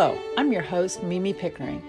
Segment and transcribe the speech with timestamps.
[0.00, 1.82] Hello, I'm your host, Mimi Pickering.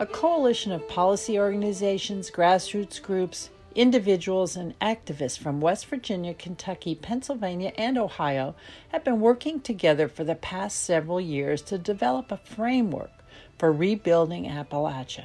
[0.00, 7.72] A coalition of policy organizations, grassroots groups, individuals, and activists from West Virginia, Kentucky, Pennsylvania,
[7.78, 8.54] and Ohio
[8.88, 13.12] have been working together for the past several years to develop a framework
[13.56, 15.24] for rebuilding Appalachia.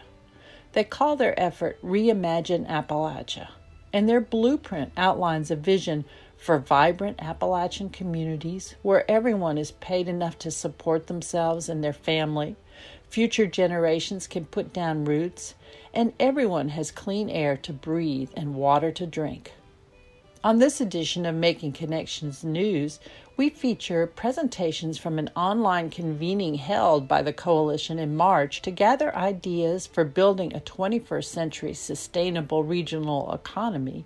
[0.72, 3.50] They call their effort Reimagine Appalachia,
[3.92, 6.06] and their blueprint outlines a vision
[6.44, 12.58] for vibrant Appalachian communities where everyone is paid enough to support themselves and their family,
[13.08, 15.56] future generations can put down roots,
[15.94, 19.54] and everyone has clean air to breathe and water to drink.
[20.44, 23.00] On this edition of Making Connections News,
[23.38, 29.16] we feature presentations from an online convening held by the Coalition in March to gather
[29.16, 34.04] ideas for building a 21st century sustainable regional economy,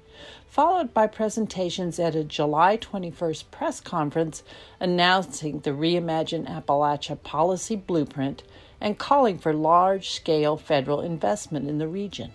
[0.48, 4.44] followed by presentations at a July 21st press conference
[4.80, 8.44] announcing the Reimagine Appalachia policy blueprint
[8.82, 12.32] and calling for large scale federal investment in the region.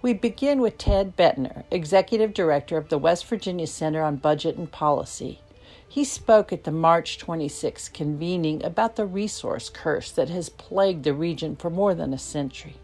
[0.00, 4.70] We begin with Ted Boettner, Executive Director of the West Virginia Center on Budget and
[4.70, 5.40] Policy.
[5.88, 11.14] He spoke at the March 26 convening about the resource curse that has plagued the
[11.14, 12.76] region for more than a century.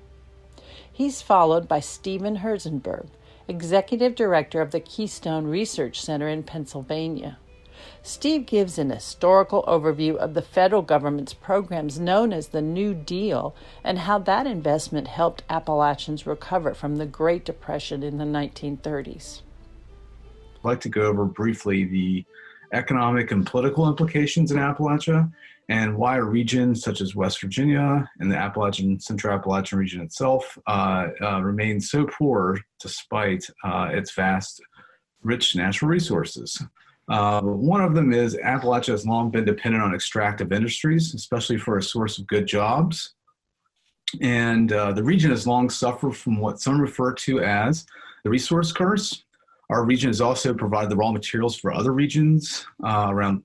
[0.92, 3.08] He's followed by Stephen Herzenberg,
[3.48, 7.38] Executive Director of the Keystone Research Center in Pennsylvania.
[8.02, 13.54] Steve gives an historical overview of the federal government's programs known as the New Deal
[13.82, 19.40] and how that investment helped Appalachians recover from the Great Depression in the 1930s.
[20.56, 22.24] I'd like to go over briefly the
[22.72, 25.30] economic and political implications in Appalachia
[25.68, 30.56] and why a region such as West Virginia and the Appalachian Central Appalachian region itself
[30.66, 34.62] uh, uh, remains so poor despite uh, its vast,
[35.22, 36.62] rich natural resources.
[37.10, 41.78] Uh, one of them is Appalachia has long been dependent on extractive industries, especially for
[41.78, 43.14] a source of good jobs.
[44.22, 47.86] And uh, the region has long suffered from what some refer to as
[48.24, 49.24] the resource curse.
[49.70, 53.42] Our region has also provided the raw materials for other regions uh, around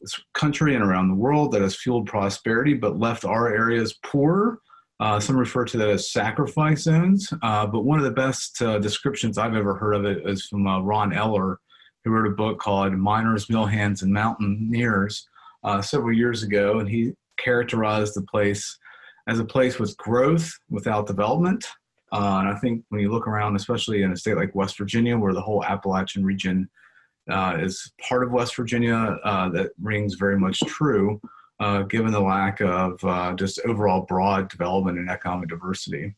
[0.00, 4.60] this country and around the world that has fueled prosperity, but left our areas poorer.
[4.98, 7.32] Uh, some refer to that as sacrifice zones.
[7.42, 10.66] Uh, but one of the best uh, descriptions I've ever heard of it is from
[10.66, 11.58] uh, Ron Eller,
[12.04, 15.26] who wrote a book called Miners, Mill Hands, and Mountaineers
[15.64, 18.78] uh, several years ago, and he characterized the place
[19.26, 21.66] as a place with growth without development.
[22.12, 25.16] Uh, and I think when you look around, especially in a state like West Virginia,
[25.16, 26.68] where the whole Appalachian region
[27.30, 31.20] uh, is part of West Virginia, uh, that rings very much true,
[31.60, 36.14] uh, given the lack of uh, just overall broad development and economic diversity.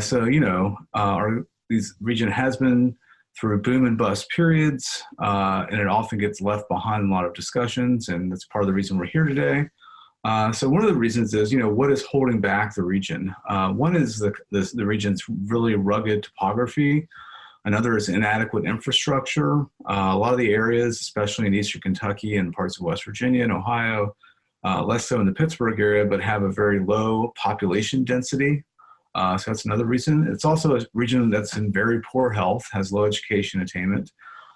[0.00, 2.96] so, you know, our these region has been
[3.38, 7.24] through boom and bust periods, uh, and it often gets left behind in a lot
[7.24, 9.68] of discussions, and that's part of the reason we're here today.
[10.24, 13.34] Uh, so one of the reasons is, you know, what is holding back the region?
[13.48, 17.06] Uh, one is the, the, the, region's really rugged topography.
[17.66, 19.60] Another is inadequate infrastructure.
[19.88, 23.42] Uh, a lot of the areas, especially in eastern Kentucky and parts of West Virginia
[23.42, 24.16] and Ohio,
[24.64, 28.64] uh, less so in the Pittsburgh area, but have a very low population density.
[29.14, 30.26] Uh, so that's another reason.
[30.32, 34.10] It's also a region that's in very poor health, has low education attainment.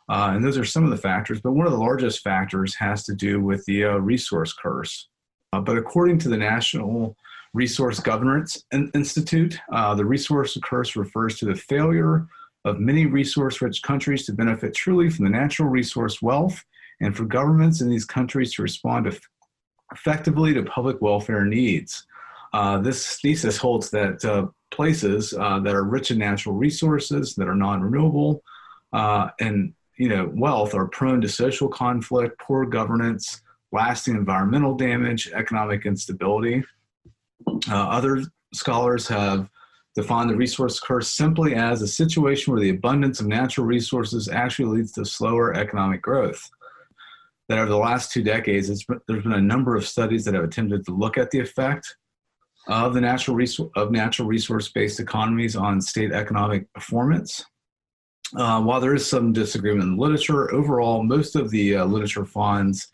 [0.08, 3.04] Uh, and those are some of the factors, but one of the largest factors has
[3.04, 5.08] to do with the resource curse.
[5.52, 7.16] Uh, but according to the Natural
[7.54, 8.64] Resource Governance
[8.94, 12.26] Institute, uh, the resource curse refers to the failure
[12.64, 16.62] of many resource rich countries to benefit truly from the natural resource wealth
[17.00, 19.18] and for governments in these countries to respond
[19.92, 22.06] effectively to public welfare needs.
[22.52, 27.48] Uh, this thesis holds that uh, places uh, that are rich in natural resources, that
[27.48, 28.42] are non-renewable,
[28.92, 33.42] uh, and you know wealth are prone to social conflict, poor governance,
[33.72, 36.64] lasting environmental damage, economic instability.
[37.70, 39.48] Uh, other scholars have
[39.94, 44.78] defined the resource curse simply as a situation where the abundance of natural resources actually
[44.78, 46.48] leads to slower economic growth
[47.48, 50.84] that over the last two decades, there's been a number of studies that have attempted
[50.84, 51.96] to look at the effect
[52.68, 57.44] of the natural resource of natural resource based economies on state economic performance.
[58.36, 62.26] Uh, while there is some disagreement in the literature, overall, most of the uh, literature
[62.26, 62.88] finds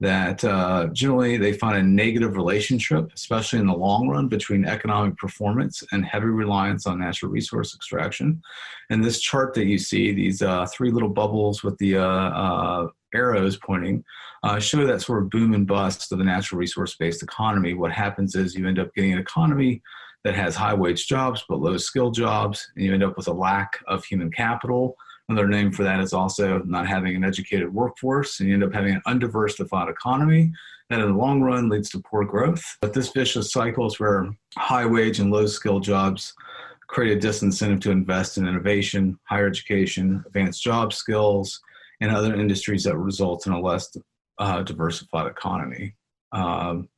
[0.00, 5.16] that uh, generally they find a negative relationship, especially in the long run, between economic
[5.18, 8.40] performance and heavy reliance on natural resource extraction.
[8.88, 12.86] And this chart that you see, these uh, three little bubbles with the uh, uh,
[13.14, 14.02] arrows pointing,
[14.42, 17.74] uh, show that sort of boom and bust of the natural resource based economy.
[17.74, 19.82] What happens is you end up getting an economy
[20.24, 23.32] that has high wage jobs but low skill jobs, and you end up with a
[23.32, 24.96] lack of human capital
[25.30, 28.72] Another name for that is also not having an educated workforce, and you end up
[28.72, 30.52] having an undiversified economy
[30.88, 32.64] that in the long run leads to poor growth.
[32.80, 36.34] But this vicious cycle is where high wage and low skill jobs
[36.88, 41.60] create a disincentive to invest in innovation, higher education, advanced job skills,
[42.00, 43.96] and other industries that result in a less
[44.40, 45.94] uh, diversified economy.
[46.32, 46.88] Um,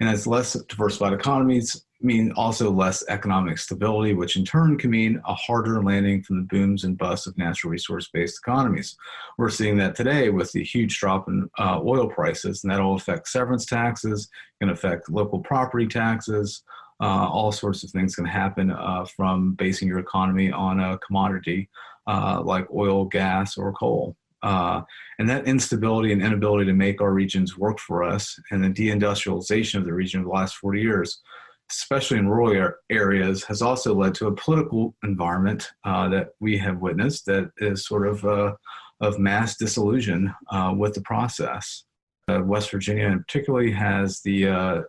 [0.00, 5.20] and as less diversified economies mean also less economic stability, which in turn can mean
[5.26, 8.96] a harder landing from the booms and busts of natural resource based economies.
[9.36, 13.28] We're seeing that today with the huge drop in uh, oil prices, and that'll affect
[13.28, 14.28] severance taxes,
[14.60, 16.62] can affect local property taxes.
[17.00, 21.68] Uh, all sorts of things can happen uh, from basing your economy on a commodity
[22.08, 24.16] uh, like oil, gas, or coal.
[24.42, 24.82] Uh,
[25.18, 29.74] and that instability and inability to make our regions work for us and the deindustrialization
[29.74, 31.20] of the region over the last 40 years,
[31.70, 36.80] especially in rural areas, has also led to a political environment uh, that we have
[36.80, 38.54] witnessed that is sort of uh,
[39.00, 41.84] of mass disillusion uh, with the process.
[42.28, 44.82] Uh, West Virginia, in particularly, has the uh,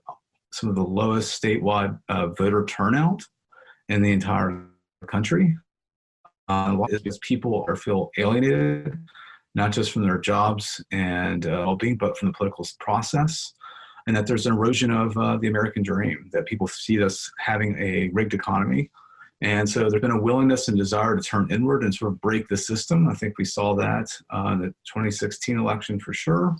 [0.52, 1.98] some of the lowest statewide
[2.38, 3.22] voter turnout
[3.88, 4.66] in the entire
[5.08, 5.56] country.
[6.48, 8.98] Uh, because people are feel alienated
[9.56, 13.54] not just from their jobs and uh, well-being, but from the political process.
[14.10, 17.78] And that there's an erosion of uh, the American dream, that people see us having
[17.78, 18.90] a rigged economy.
[19.42, 22.48] And so there's been a willingness and desire to turn inward and sort of break
[22.48, 23.08] the system.
[23.08, 26.56] I think we saw that uh, in the 2016 election for sure.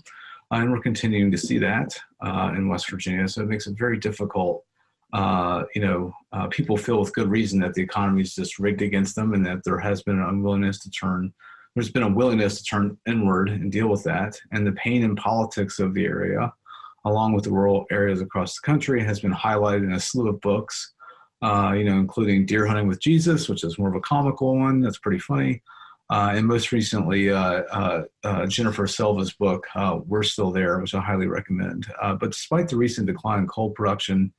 [0.52, 3.26] And we're continuing to see that uh, in West Virginia.
[3.26, 4.64] So it makes it very difficult
[5.12, 8.80] uh, you know, uh, people feel with good reason that the economy is just rigged
[8.80, 11.32] against them and that there has been an unwillingness to turn
[11.74, 14.36] there's been a willingness to turn inward and deal with that.
[14.52, 16.52] And the pain and politics of the area,
[17.04, 20.40] along with the rural areas across the country, has been highlighted in a slew of
[20.40, 20.92] books,
[21.42, 24.80] uh, you know, including Deer Hunting with Jesus, which is more of a comical one
[24.80, 25.62] that's pretty funny.
[26.10, 29.64] Uh, and most recently, uh, uh, uh Jennifer Silva's book,
[30.06, 31.86] We're Still There, which I highly recommend.
[32.00, 34.32] but despite the recent decline in coal production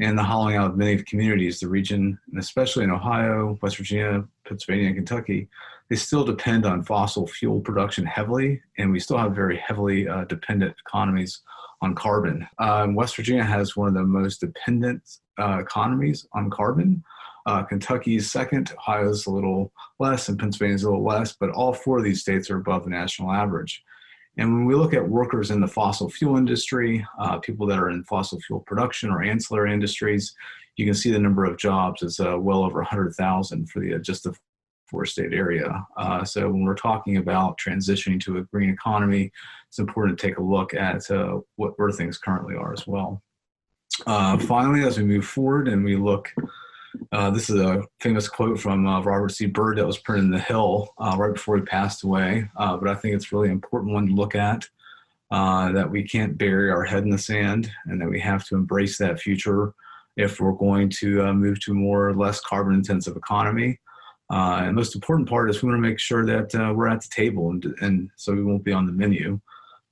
[0.00, 4.24] and the hollowing out of many communities, the region, and especially in Ohio, West Virginia,
[4.46, 5.48] Pennsylvania, and Kentucky,
[5.88, 10.24] they still depend on fossil fuel production heavily, and we still have very heavily uh,
[10.24, 11.40] dependent economies
[11.82, 12.46] on carbon.
[12.58, 15.02] Um, West Virginia has one of the most dependent
[15.38, 17.02] uh, economies on carbon.
[17.46, 21.98] Uh, Kentucky's second, Ohio's a little less, and Pennsylvania's a little less, but all four
[21.98, 23.82] of these states are above the national average.
[24.38, 27.90] And when we look at workers in the fossil fuel industry, uh, people that are
[27.90, 30.34] in fossil fuel production or ancillary industries,
[30.76, 33.98] you can see the number of jobs is uh, well over 100,000 for the uh,
[33.98, 34.34] just the
[35.06, 35.86] state area.
[35.96, 39.30] Uh, so when we're talking about transitioning to a green economy,
[39.68, 43.22] it's important to take a look at uh, what where things currently are as well.
[44.06, 46.32] Uh, finally, as we move forward and we look,
[47.12, 49.46] uh, this is a famous quote from uh, Robert C.
[49.46, 52.94] Byrd that was printed in The Hill uh, right before he passed away, but I
[52.94, 54.68] think it's really important one to look at.
[55.30, 58.98] that we can't bury our head in the sand and that we have to embrace
[58.98, 59.74] that future
[60.16, 63.78] if we're going to move to a more or less carbon intensive economy.
[64.30, 67.00] Uh, and most important part is we want to make sure that uh, we're at
[67.00, 69.40] the table and, and so we won't be on the menu.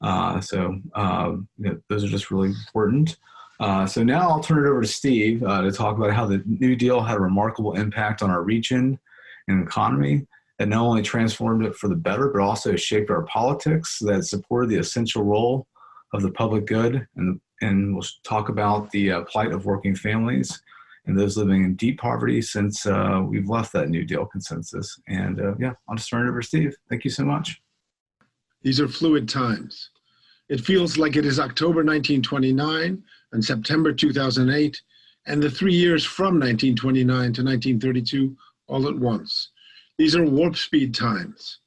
[0.00, 3.16] Uh, so um, you know, those are just really important.
[3.60, 6.42] Uh, so now I'll turn it over to Steve uh, to talk about how the
[6.44, 8.98] New Deal had a remarkable impact on our region
[9.46, 10.26] and economy
[10.58, 14.70] that not only transformed it for the better, but also shaped our politics that supported
[14.70, 15.66] the essential role
[16.12, 17.06] of the public good.
[17.16, 20.60] And, and we'll talk about the uh, plight of working families
[21.06, 24.98] and those living in deep poverty since uh, we've left that New Deal consensus.
[25.08, 26.74] And uh, yeah, I'll just turn it over to Steve.
[26.88, 27.60] Thank you so much.
[28.62, 29.90] These are fluid times.
[30.48, 34.80] It feels like it is October 1929 and September 2008,
[35.26, 39.50] and the three years from 1929 to 1932 all at once.
[39.98, 41.58] These are warp speed times.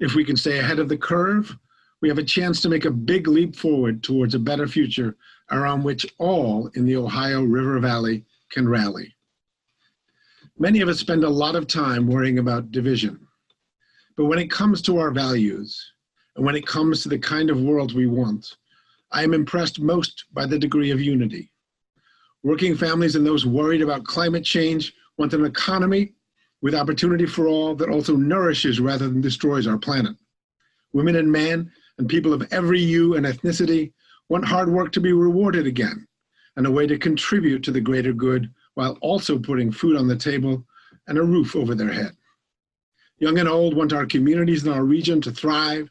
[0.00, 1.56] If we can stay ahead of the curve,
[2.00, 5.16] we have a chance to make a big leap forward towards a better future
[5.50, 9.14] around which all in the Ohio River Valley can rally.
[10.58, 13.26] Many of us spend a lot of time worrying about division.
[14.16, 15.80] But when it comes to our values,
[16.36, 18.56] and when it comes to the kind of world we want,
[19.12, 21.50] I am impressed most by the degree of unity.
[22.42, 26.14] Working families and those worried about climate change want an economy
[26.62, 30.16] with opportunity for all that also nourishes rather than destroys our planet.
[30.92, 33.92] Women and men and people of every hue and ethnicity
[34.28, 36.06] want hard work to be rewarded again
[36.60, 40.14] and a way to contribute to the greater good while also putting food on the
[40.14, 40.62] table
[41.08, 42.14] and a roof over their head.
[43.16, 45.88] Young and old want our communities and our region to thrive,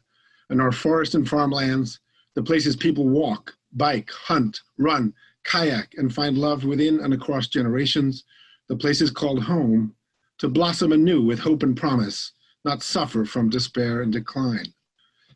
[0.48, 1.98] and our forests and farmlands,
[2.36, 5.12] the places people walk, bike, hunt, run,
[5.42, 8.22] kayak, and find love within and across generations,
[8.68, 9.92] the places called home,
[10.38, 12.30] to blossom anew with hope and promise,
[12.64, 14.72] not suffer from despair and decline.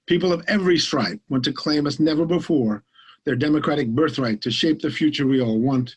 [0.06, 2.84] People of every stripe want to claim as never before
[3.24, 5.96] their democratic birthright to shape the future we all want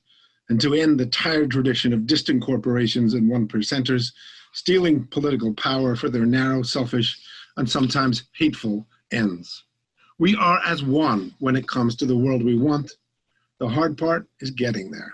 [0.50, 4.13] and to end the tired tradition of distant corporations and one percenters
[4.53, 7.19] stealing political power for their narrow, selfish,
[7.57, 9.65] and sometimes hateful ends.
[10.19, 12.91] We are as one when it comes to the world we want.
[13.60, 15.13] The hard part is getting there.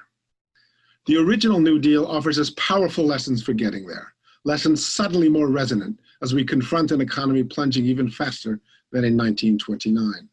[1.05, 4.13] The original New Deal offers us powerful lessons for getting there,
[4.45, 10.29] lessons suddenly more resonant as we confront an economy plunging even faster than in 1929.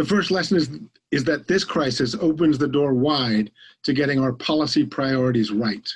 [0.00, 0.70] The first lesson is,
[1.10, 3.50] is that this crisis opens the door wide
[3.82, 5.86] to getting our policy priorities right.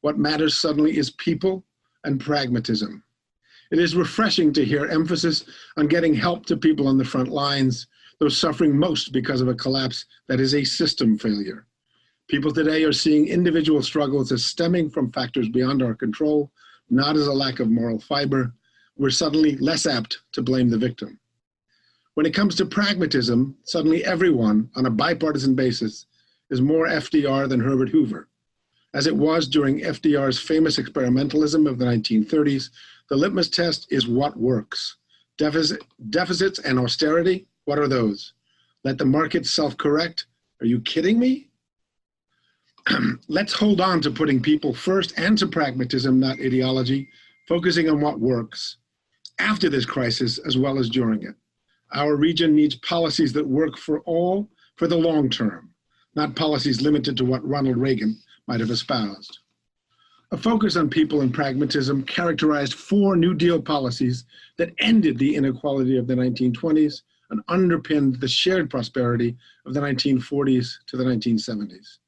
[0.00, 1.64] What matters suddenly is people
[2.04, 3.02] and pragmatism.
[3.72, 5.44] It is refreshing to hear emphasis
[5.76, 7.88] on getting help to people on the front lines,
[8.20, 11.66] those suffering most because of a collapse that is a system failure.
[12.28, 16.52] People today are seeing individual struggles as stemming from factors beyond our control,
[16.90, 18.54] not as a lack of moral fiber.
[18.96, 21.18] We're suddenly less apt to blame the victim.
[22.18, 26.06] When it comes to pragmatism, suddenly everyone, on a bipartisan basis,
[26.50, 28.28] is more FDR than Herbert Hoover.
[28.92, 32.70] As it was during FDR's famous experimentalism of the 1930s,
[33.08, 34.96] the litmus test is what works.
[35.36, 38.32] Deficit, deficits and austerity, what are those?
[38.82, 40.26] Let the market self correct?
[40.60, 41.50] Are you kidding me?
[43.28, 47.10] Let's hold on to putting people first and to pragmatism, not ideology,
[47.46, 48.78] focusing on what works
[49.38, 51.36] after this crisis as well as during it.
[51.92, 55.70] Our region needs policies that work for all for the long term,
[56.14, 59.38] not policies limited to what Ronald Reagan might have espoused.
[60.30, 64.24] A focus on people and pragmatism characterized four New Deal policies
[64.58, 70.74] that ended the inequality of the 1920s and underpinned the shared prosperity of the 1940s
[70.86, 71.98] to the 1970s.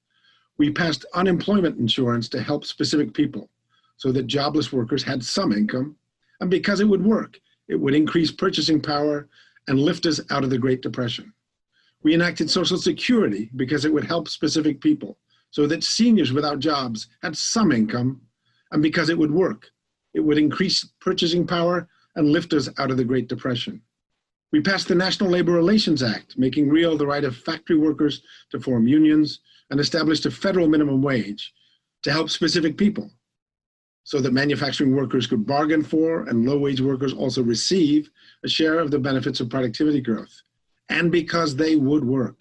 [0.59, 3.49] We passed unemployment insurance to help specific people
[3.97, 5.97] so that jobless workers had some income,
[6.41, 9.29] and because it would work, it would increase purchasing power
[9.69, 11.33] and lift us out of the Great Depression.
[12.03, 15.19] We enacted Social Security because it would help specific people
[15.51, 18.21] so that seniors without jobs had some income,
[18.73, 19.67] and because it would work.
[20.15, 23.83] It would increase purchasing power and lift us out of the Great Depression.
[24.53, 28.61] We passed the National Labor Relations Act, making real the right of factory workers to
[28.61, 29.41] form unions,
[29.71, 31.53] and established a federal minimum wage
[32.03, 33.11] to help specific people
[34.11, 38.11] so that manufacturing workers could bargain for and low wage workers also receive
[38.43, 40.43] a share of the benefits of productivity growth.
[40.89, 42.41] And because they would work,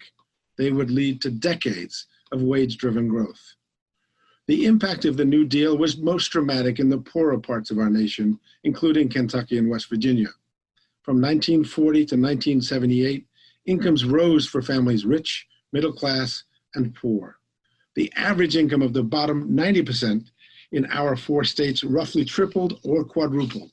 [0.58, 3.54] they would lead to decades of wage driven growth.
[4.48, 7.88] The impact of the New Deal was most dramatic in the poorer parts of our
[7.88, 10.30] nation, including Kentucky and West Virginia.
[11.02, 13.28] From 1940 to 1978,
[13.66, 16.42] incomes rose for families rich, middle class,
[16.74, 17.38] and poor.
[17.94, 20.24] The average income of the bottom 90%
[20.72, 23.72] in our four states roughly tripled or quadrupled.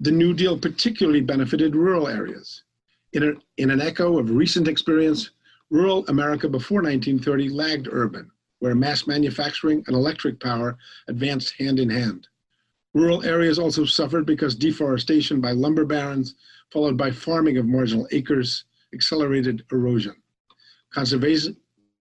[0.00, 2.62] The New Deal particularly benefited rural areas.
[3.12, 5.30] In, a, in an echo of recent experience,
[5.70, 10.76] rural America before 1930 lagged urban, where mass manufacturing and electric power
[11.08, 12.28] advanced hand in hand.
[12.94, 16.34] Rural areas also suffered because deforestation by lumber barons,
[16.72, 20.14] followed by farming of marginal acres, accelerated erosion.
[20.92, 21.56] Conservation,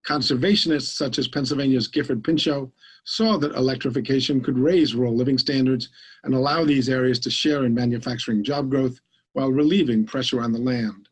[0.07, 2.69] conservationists such as Pennsylvania's Gifford Pinchot
[3.07, 5.87] saw that electrification could raise rural living standards
[6.25, 8.99] and allow these areas to share in manufacturing job growth
[9.31, 11.07] while relieving pressure on the land.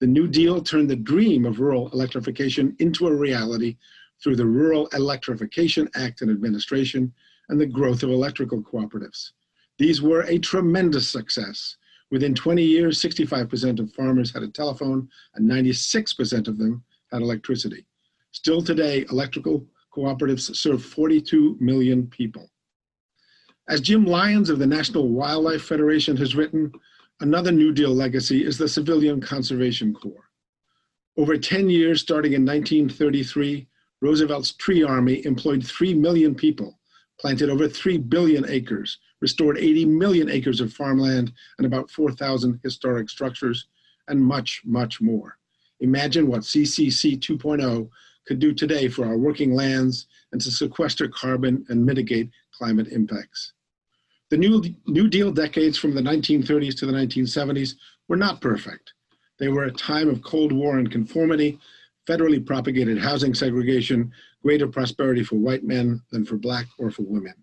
[0.00, 3.78] The New Deal turned the dream of rural electrification into a reality
[4.22, 7.10] through the Rural Electrification Act and administration
[7.48, 9.30] and the growth of electrical cooperatives.
[9.78, 11.78] These were a tremendous success.
[12.10, 17.86] Within 20 years, 65% of farmers had a telephone and 96% of them had electricity.
[18.32, 22.50] Still today, electrical cooperatives serve 42 million people.
[23.68, 26.72] As Jim Lyons of the National Wildlife Federation has written,
[27.20, 30.30] another New Deal legacy is the Civilian Conservation Corps.
[31.16, 33.68] Over 10 years, starting in 1933,
[34.00, 36.78] Roosevelt's Tree Army employed 3 million people,
[37.20, 43.10] planted over 3 billion acres, restored 80 million acres of farmland and about 4,000 historic
[43.10, 43.68] structures,
[44.08, 45.36] and much, much more.
[45.80, 47.88] Imagine what CCC 2.0
[48.34, 53.52] do today for our working lands and to sequester carbon and mitigate climate impacts.
[54.30, 57.74] The New, New Deal decades from the 1930s to the 1970s
[58.08, 58.92] were not perfect.
[59.38, 61.58] They were a time of Cold War and conformity,
[62.08, 67.34] federally propagated housing segregation, greater prosperity for white men than for black or for women.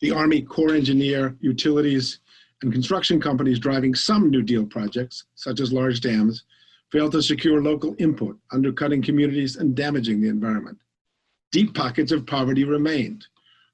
[0.00, 2.20] The Army Corps engineer, utilities,
[2.62, 6.44] and construction companies driving some New Deal projects, such as large dams,
[6.92, 10.78] failed to secure local input, undercutting communities and damaging the environment.
[11.52, 13.26] Deep pockets of poverty remained.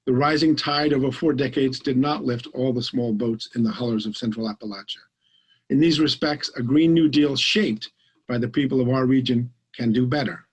[0.07, 3.71] The rising tide over four decades did not lift all the small boats in the
[3.71, 4.99] hollers of central Appalachia.
[5.71, 7.91] In these respects, a Green New Deal shaped
[8.29, 10.47] by the people of our region can do better.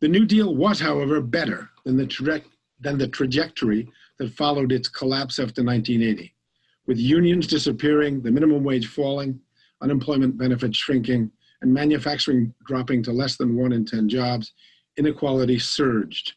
[0.00, 2.42] The New Deal was, however, better than the, tra-
[2.80, 6.34] than the trajectory that followed its collapse after 1980,
[6.86, 9.40] with unions disappearing, the minimum wage falling,
[9.80, 11.30] unemployment benefits shrinking,
[11.64, 14.52] and manufacturing dropping to less than one in 10 jobs,
[14.98, 16.34] inequality surged.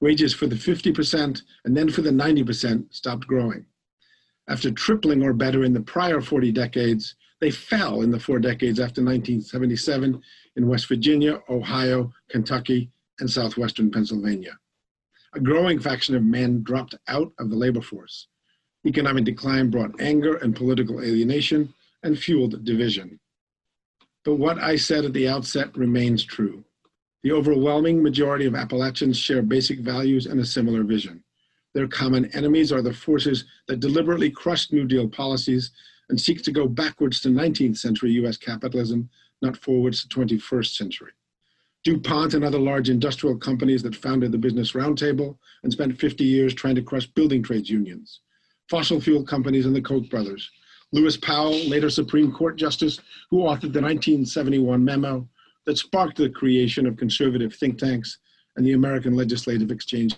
[0.00, 3.66] Wages for the 50% and then for the 90% stopped growing.
[4.48, 8.78] After tripling or better in the prior 40 decades, they fell in the four decades
[8.78, 10.22] after 1977
[10.54, 14.56] in West Virginia, Ohio, Kentucky, and southwestern Pennsylvania.
[15.34, 18.28] A growing faction of men dropped out of the labor force.
[18.86, 23.18] Economic decline brought anger and political alienation and fueled division.
[24.28, 26.62] But what I said at the outset remains true.
[27.22, 31.24] The overwhelming majority of Appalachians share basic values and a similar vision.
[31.72, 35.70] Their common enemies are the forces that deliberately crushed New Deal policies
[36.10, 39.08] and seek to go backwards to 19th century US capitalism,
[39.40, 41.12] not forwards to 21st century.
[41.84, 46.52] DuPont and other large industrial companies that founded the Business Roundtable and spent 50 years
[46.52, 48.20] trying to crush building trades unions.
[48.68, 50.50] Fossil fuel companies and the Koch brothers.
[50.92, 52.98] Lewis Powell, later Supreme Court Justice,
[53.30, 55.28] who authored the 1971 memo
[55.66, 58.18] that sparked the creation of conservative think tanks
[58.56, 60.16] and the American Legislative Exchange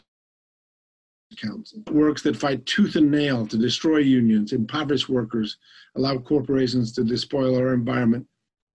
[1.37, 1.83] Council.
[1.91, 5.59] Works that fight tooth and nail to destroy unions, impoverish workers,
[5.97, 8.27] allow corporations to despoil our environment,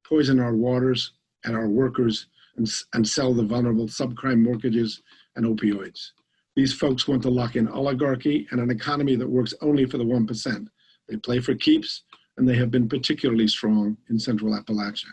[0.08, 5.02] poison our waters and our workers, and, and sell the vulnerable subprime mortgages
[5.36, 6.12] and opioids.
[6.56, 10.06] These folks want to lock in oligarchy and an economy that works only for the
[10.06, 10.68] 1%.
[11.08, 12.04] They play for keeps,
[12.38, 15.12] and they have been particularly strong in central Appalachia.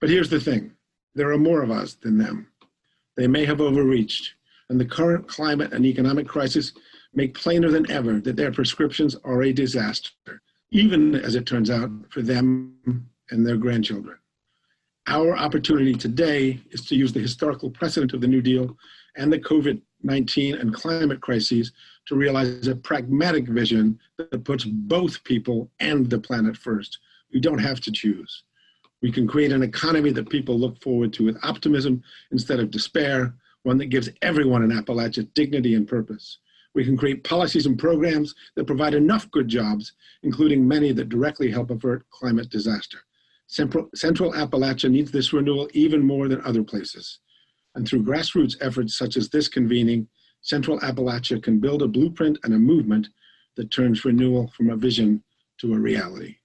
[0.00, 0.72] But here's the thing
[1.14, 2.48] there are more of us than them.
[3.16, 4.34] They may have overreached,
[4.68, 6.72] and the current climate and economic crisis
[7.14, 11.90] make plainer than ever that their prescriptions are a disaster, even as it turns out
[12.08, 14.16] for them and their grandchildren.
[15.08, 18.76] Our opportunity today is to use the historical precedent of the New Deal
[19.16, 21.72] and the COVID 19 and climate crises
[22.06, 26.98] to realize a pragmatic vision that puts both people and the planet first.
[27.32, 28.44] We don't have to choose.
[29.00, 33.34] We can create an economy that people look forward to with optimism instead of despair,
[33.64, 36.38] one that gives everyone in Appalachia dignity and purpose.
[36.74, 41.50] We can create policies and programs that provide enough good jobs, including many that directly
[41.50, 42.98] help avert climate disaster.
[43.46, 47.18] Central, Central Appalachia needs this renewal even more than other places.
[47.74, 50.08] And through grassroots efforts such as this convening,
[50.42, 53.08] Central Appalachia can build a blueprint and a movement
[53.56, 55.22] that turns renewal from a vision
[55.58, 56.36] to a reality.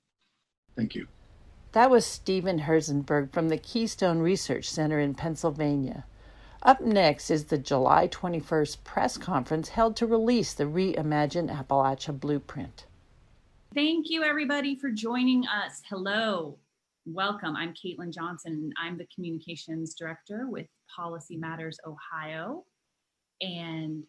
[0.76, 1.08] Thank you.
[1.74, 6.06] That was Stephen Herzenberg from the Keystone Research Center in Pennsylvania.
[6.64, 12.86] Up next is the July 21st press conference held to release the Reimagine Appalachia Blueprint.
[13.74, 15.82] Thank you, everybody, for joining us.
[15.90, 16.58] Hello.
[17.06, 17.56] Welcome.
[17.56, 22.66] I'm Caitlin Johnson, and I'm the Communications Director with Policy Matters Ohio.
[23.42, 24.04] And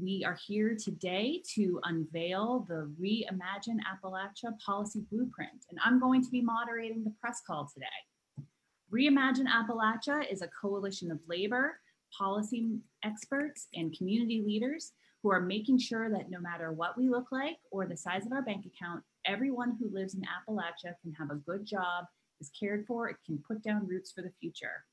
[0.00, 5.66] we are here today to unveil the Reimagine Appalachia Policy Blueprint.
[5.70, 8.46] And I'm going to be moderating the press call today.
[8.92, 11.78] Reimagine Appalachia is a coalition of labor,
[12.16, 14.92] policy experts, and community leaders
[15.22, 18.32] who are making sure that no matter what we look like or the size of
[18.32, 22.04] our bank account, everyone who lives in Appalachia can have a good job
[22.40, 24.84] is cared for, it can put down roots for the future.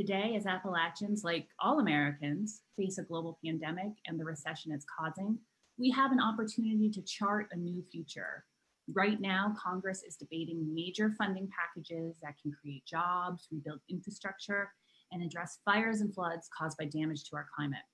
[0.00, 5.38] Today, as Appalachians, like all Americans, face a global pandemic and the recession it's causing,
[5.76, 8.46] we have an opportunity to chart a new future.
[8.94, 14.72] Right now, Congress is debating major funding packages that can create jobs, rebuild infrastructure,
[15.12, 17.84] and address fires and floods caused by damage to our climate.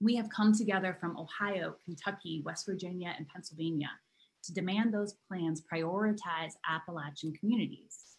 [0.00, 3.90] We have come together from Ohio, Kentucky, West Virginia, and Pennsylvania
[4.44, 8.15] to demand those plans prioritize Appalachian communities.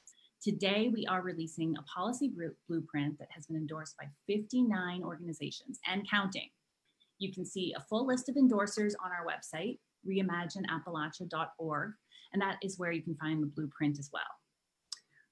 [0.48, 2.32] Today, we are releasing a policy
[2.70, 6.48] blueprint that has been endorsed by 59 organizations and counting.
[7.20, 11.92] You can see a full list of endorsers on our website, reimagineappalachia.org,
[12.32, 14.24] and that is where you can find the blueprint as well.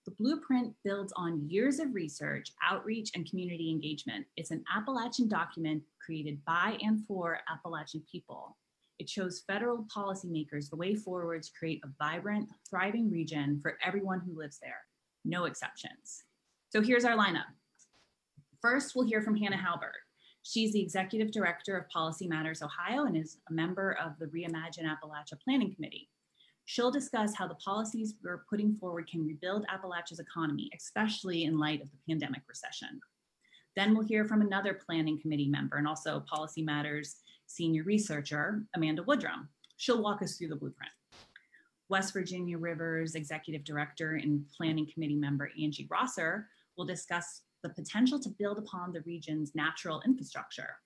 [0.05, 4.25] The blueprint builds on years of research, outreach, and community engagement.
[4.35, 8.57] It's an Appalachian document created by and for Appalachian people
[8.97, 14.21] it shows federal policymakers the way forward to create a vibrant, thriving region for everyone
[14.21, 14.79] who lives there,
[15.25, 16.23] no exceptions.
[16.69, 17.45] So here's our lineup.
[18.61, 19.93] First, we'll hear from Hannah Halbert.
[20.43, 24.85] She's the Executive Director of Policy Matters Ohio and is a member of the Reimagine
[24.85, 26.09] Appalachia Planning Committee.
[26.65, 31.81] She'll discuss how the policies we're putting forward can rebuild Appalachia's economy, especially in light
[31.81, 32.99] of the pandemic recession.
[33.75, 39.03] Then we'll hear from another planning committee member and also Policy Matters senior researcher, Amanda
[39.03, 39.47] Woodrum.
[39.77, 40.91] She'll walk us through the blueprint.
[41.89, 48.19] West Virginia Rivers Executive Director and Planning Committee member Angie Rosser will discuss the potential
[48.19, 50.77] to build upon the region's natural infrastructure.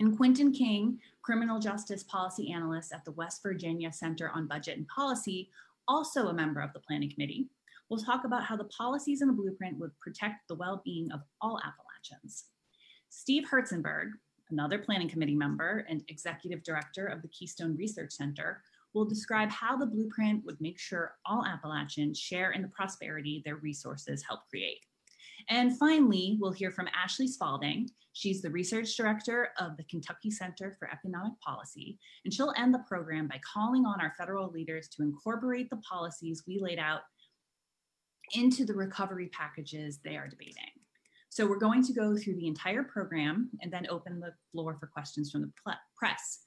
[0.00, 4.88] And Quenton King, criminal justice policy analyst at the West Virginia Center on Budget and
[4.88, 5.50] Policy,
[5.88, 7.48] also a member of the Planning Committee,
[7.88, 11.20] will talk about how the policies in the blueprint would protect the well being of
[11.40, 12.46] all Appalachians.
[13.08, 14.10] Steve Herzenberg,
[14.50, 18.62] another Planning Committee member and executive director of the Keystone Research Center,
[18.96, 23.56] will describe how the blueprint would make sure all Appalachians share in the prosperity their
[23.56, 24.80] resources help create.
[25.50, 27.90] And finally, we'll hear from Ashley Spalding.
[28.14, 32.84] She's the research director of the Kentucky Center for Economic Policy, and she'll end the
[32.88, 37.02] program by calling on our federal leaders to incorporate the policies we laid out
[38.32, 40.72] into the recovery packages they are debating.
[41.28, 44.86] So we're going to go through the entire program and then open the floor for
[44.86, 46.45] questions from the press.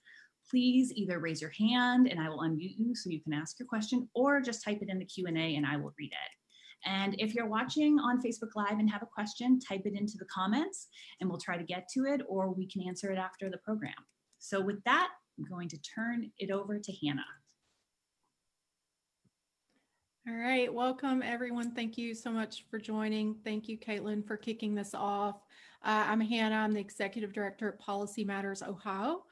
[0.49, 3.67] Please either raise your hand and I will unmute you so you can ask your
[3.67, 6.89] question or just type it in the Q&A and I will read it.
[6.89, 10.25] And if you're watching on Facebook Live and have a question, type it into the
[10.25, 10.87] comments
[11.19, 13.93] and we'll try to get to it or we can answer it after the program.
[14.39, 17.21] So with that, I'm going to turn it over to Hannah.
[20.27, 21.73] All right, welcome everyone.
[21.73, 23.35] Thank you so much for joining.
[23.43, 25.37] Thank you, Caitlin, for kicking this off.
[25.83, 29.23] Uh, I'm Hannah, I'm the Executive Director at Policy Matters Ohio.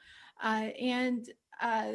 [0.42, 1.28] Uh, and,
[1.60, 1.92] uh,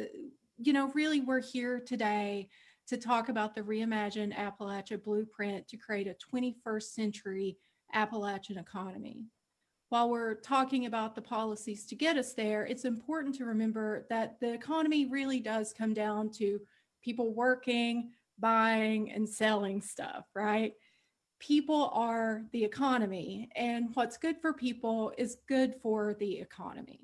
[0.58, 2.48] you know, really we're here today
[2.86, 7.56] to talk about the Reimagine Appalachia Blueprint to create a 21st century
[7.92, 9.26] Appalachian economy.
[9.88, 14.38] While we're talking about the policies to get us there, it's important to remember that
[14.40, 16.60] the economy really does come down to
[17.02, 20.72] people working, buying, and selling stuff, right?
[21.38, 27.00] People are the economy, and what's good for people is good for the economy.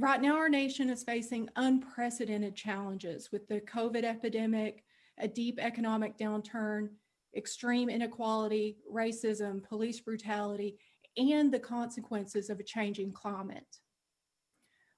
[0.00, 4.84] Right now, our nation is facing unprecedented challenges with the COVID epidemic,
[5.18, 6.90] a deep economic downturn,
[7.36, 10.78] extreme inequality, racism, police brutality,
[11.16, 13.78] and the consequences of a changing climate.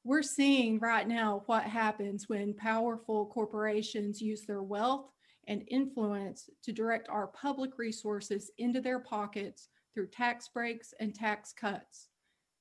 [0.04, 5.06] We're seeing right now what happens when powerful corporations use their wealth
[5.48, 11.54] and influence to direct our public resources into their pockets through tax breaks and tax
[11.54, 12.09] cuts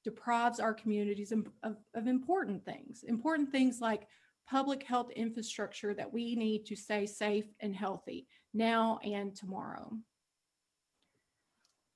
[0.03, 4.07] deprives our communities of, of, important things, important things like
[4.49, 9.91] public health infrastructure that we need to stay safe and healthy now and tomorrow.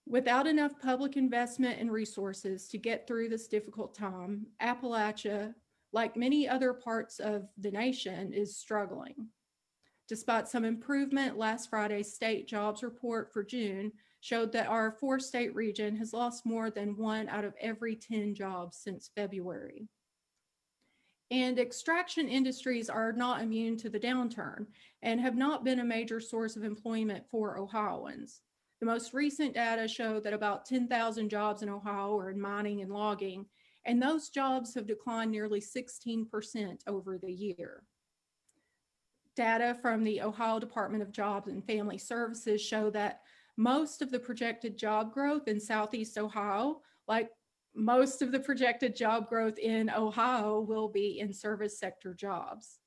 [0.05, 5.53] Without enough public investment and resources to get through this difficult time, Appalachia,
[5.93, 9.15] like many other parts of the nation, is struggling.
[10.09, 15.53] Despite some improvement, last Friday's state jobs report for June showed that our four state
[15.53, 19.89] region has lost more than one out of every 10 jobs since February.
[21.29, 24.67] And extraction industries are not immune to the downturn
[25.01, 28.39] and have not been a major source of employment for Ohioans.
[28.79, 32.93] The most recent data show that about 10,000 jobs in Ohio are in mining and
[32.93, 33.45] logging,
[33.85, 37.83] and those jobs have declined nearly 16% over the year.
[39.35, 43.19] Data from the Ohio Department of Jobs and Family Services show that
[43.57, 47.29] most of the projected job growth in Southeast Ohio, like
[47.75, 52.79] most of the projected job growth in Ohio, will be in service sector jobs.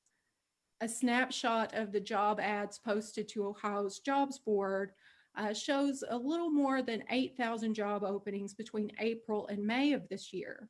[0.81, 4.91] A snapshot of the job ads posted to Ohio's Jobs Board
[5.35, 10.33] uh, shows a little more than 8,000 job openings between April and May of this
[10.33, 10.69] year.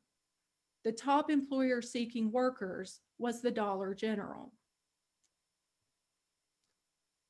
[0.84, 4.52] The top employer seeking workers was the Dollar General.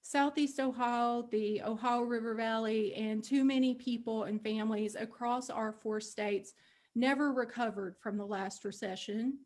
[0.08, 6.00] Southeast Ohio, the Ohio River Valley, and too many people and families across our four
[6.00, 6.54] states
[6.94, 9.36] never recovered from the last recession.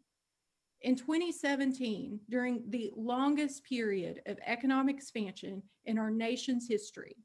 [0.82, 7.16] In 2017, during the longest period of economic expansion in our nation's history,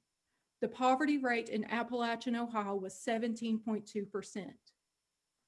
[0.59, 4.47] the poverty rate in Appalachian Ohio was 17.2%,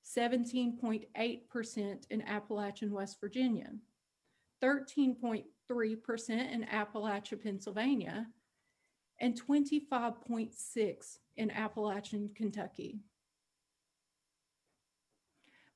[0.05, 3.71] 17.8% in Appalachian West Virginia,
[4.63, 8.27] 13.3% in Appalachia, Pennsylvania,
[9.19, 12.99] and 25.6 in Appalachian, Kentucky.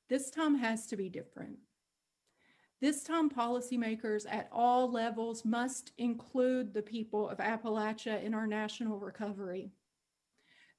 [0.08, 1.58] This time has to be different.
[2.80, 8.98] This time, policymakers at all levels must include the people of Appalachia in our national
[8.98, 9.70] recovery.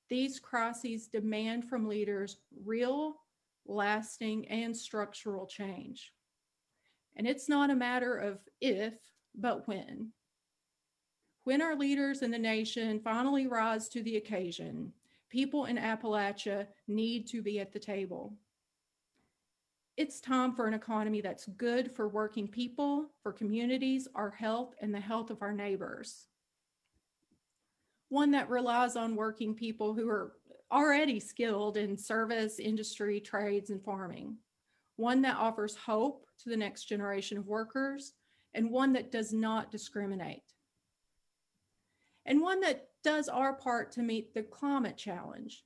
[0.10, 3.16] These crises demand from leaders real,
[3.66, 6.14] lasting, and structural change.
[7.16, 8.94] And it's not a matter of if,
[9.36, 10.12] but when.
[11.44, 14.92] When our leaders in the nation finally rise to the occasion,
[15.30, 18.34] people in Appalachia need to be at the table.
[19.98, 24.94] It's time for an economy that's good for working people, for communities, our health, and
[24.94, 26.28] the health of our neighbors.
[28.10, 30.34] One that relies on working people who are
[30.72, 34.36] already skilled in service, industry, trades, and farming.
[34.98, 38.14] One that offers hope to the next generation of workers,
[38.54, 40.44] and one that does not discriminate.
[42.26, 45.64] And one that does our part to meet the climate challenge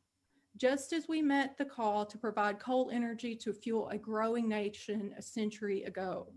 [0.57, 5.13] just as we met the call to provide coal energy to fuel a growing nation
[5.17, 6.27] a century ago.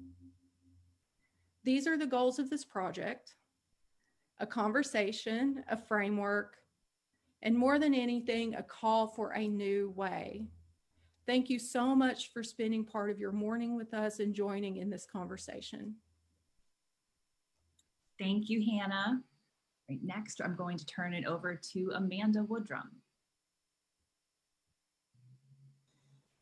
[1.64, 3.34] These are the goals of this project
[4.38, 6.56] a conversation, a framework,
[7.42, 10.48] and more than anything, a call for a new way.
[11.26, 14.90] Thank you so much for spending part of your morning with us and joining in
[14.90, 15.94] this conversation.
[18.18, 19.20] Thank you, Hannah.
[19.88, 22.88] Right, next, I'm going to turn it over to Amanda Woodrum.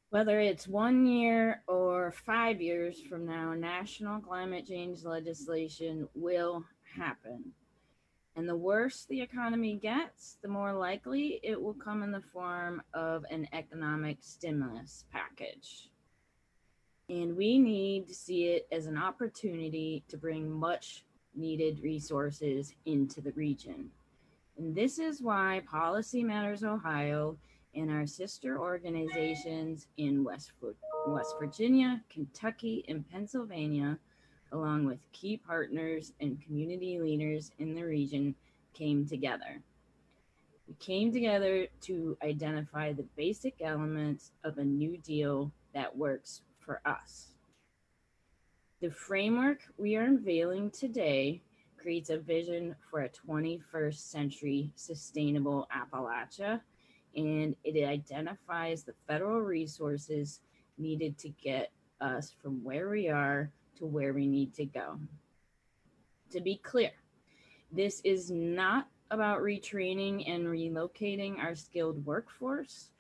[0.09, 6.65] Whether it's one year or five years from now, national climate change legislation will
[6.97, 7.53] happen.
[8.37, 12.81] And the worse the economy gets, the more likely it will come in the form
[12.95, 15.91] of an economic stimulus package.
[17.09, 23.21] And we need to see it as an opportunity to bring much needed resources into
[23.21, 23.91] the region.
[24.57, 27.37] And this is why Policy Matters Ohio
[27.75, 30.53] and our sister organizations in West,
[31.07, 33.99] West Virginia, Kentucky, and Pennsylvania,
[34.53, 38.35] along with key partners and community leaders in the region,
[38.73, 39.63] came together.
[40.69, 46.81] We came together to identify the basic elements of a new deal that works for
[46.85, 47.29] us.
[48.81, 51.43] The framework we are unveiling today
[51.77, 56.61] creates a vision for a 21st century sustainable Appalachia
[57.17, 60.41] and it identifies the federal resources
[60.79, 64.99] needed to get us from where we are to where we need to go.
[66.31, 66.93] To be clear,
[67.73, 72.91] this is not about retraining and relocating our skilled workforce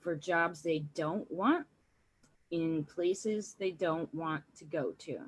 [0.00, 1.66] for jobs they don't want
[2.50, 5.18] in places they don't want to go to.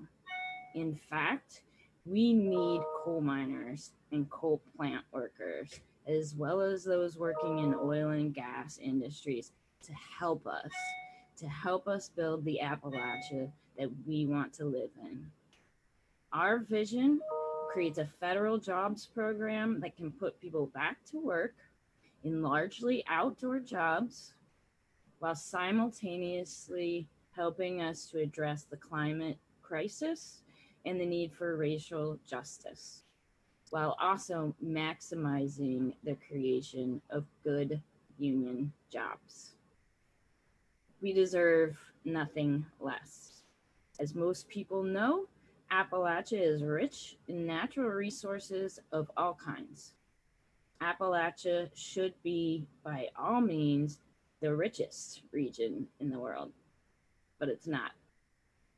[0.75, 1.63] In fact,
[2.05, 8.11] we need coal miners and coal plant workers as well as those working in oil
[8.11, 9.53] and gas industries
[9.85, 10.71] to help us,
[11.37, 15.27] to help us build the Appalachia that we want to live in.
[16.33, 17.21] Our vision
[17.73, 21.55] creates a federal jobs program that can put people back to work
[22.25, 24.35] in largely outdoor jobs
[25.19, 30.43] while simultaneously helping us to address the climate crisis
[30.85, 33.05] and the need for racial justice
[33.71, 37.81] while also maximizing the creation of good
[38.19, 39.53] union jobs.
[41.01, 43.42] We deserve nothing less.
[44.01, 45.27] As most people know,
[45.71, 49.93] Appalachia is rich in natural resources of all kinds.
[50.83, 54.01] Appalachia should be, by all means,
[54.41, 56.53] the richest region in the world,
[57.39, 57.93] but it's not.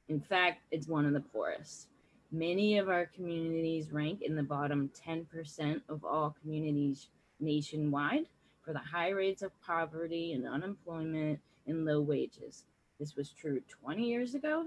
[0.09, 1.89] In fact, it's one of the poorest.
[2.31, 7.09] Many of our communities rank in the bottom 10% of all communities
[7.41, 8.27] nationwide
[8.63, 12.65] for the high rates of poverty and unemployment and low wages.
[12.99, 14.67] This was true 20 years ago,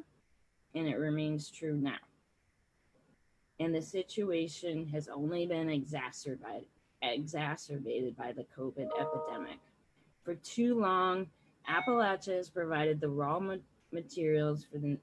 [0.76, 1.98] and it remains true now.
[3.60, 6.68] And the situation has only been exacerbated,
[7.02, 9.60] exacerbated by the COVID epidemic.
[10.24, 11.28] For too long,
[11.70, 13.56] Appalachia has provided the raw ma-
[13.92, 14.98] materials for the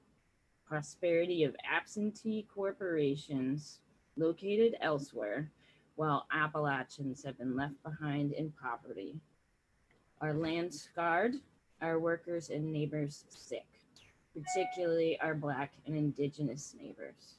[0.67, 3.79] prosperity of absentee corporations
[4.17, 5.51] located elsewhere,
[5.95, 9.15] while Appalachians have been left behind in poverty.
[10.21, 11.35] Our land scarred,
[11.81, 13.74] our workers and neighbors sick,
[14.35, 17.37] particularly our Black and Indigenous neighbors.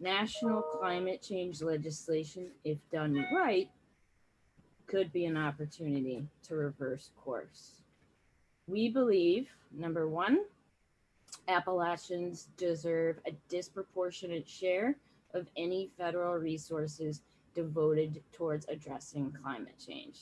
[0.00, 3.68] National climate change legislation, if done right,
[4.86, 7.82] could be an opportunity to reverse course.
[8.68, 10.44] We believe, number one,
[11.48, 14.96] Appalachians deserve a disproportionate share
[15.34, 17.22] of any federal resources
[17.54, 20.18] devoted towards addressing climate change.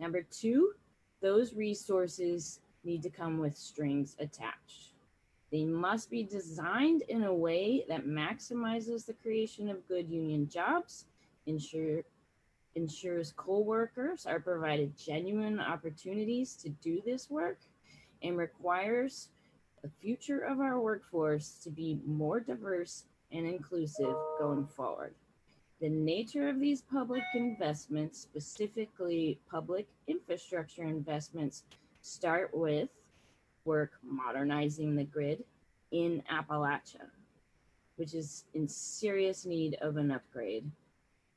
[0.00, 0.72] Number two,
[1.20, 4.94] those resources need to come with strings attached.
[5.50, 11.06] They must be designed in a way that maximizes the creation of good union jobs,
[11.46, 12.02] ensure,
[12.74, 17.58] ensures co-workers are provided genuine opportunities to do this work,
[18.22, 19.28] and requires
[19.82, 25.14] the future of our workforce to be more diverse and inclusive going forward.
[25.80, 31.62] The nature of these public investments, specifically public infrastructure investments,
[32.08, 32.88] start with
[33.64, 35.44] work modernizing the grid
[35.90, 37.06] in Appalachia,
[37.96, 40.70] which is in serious need of an upgrade.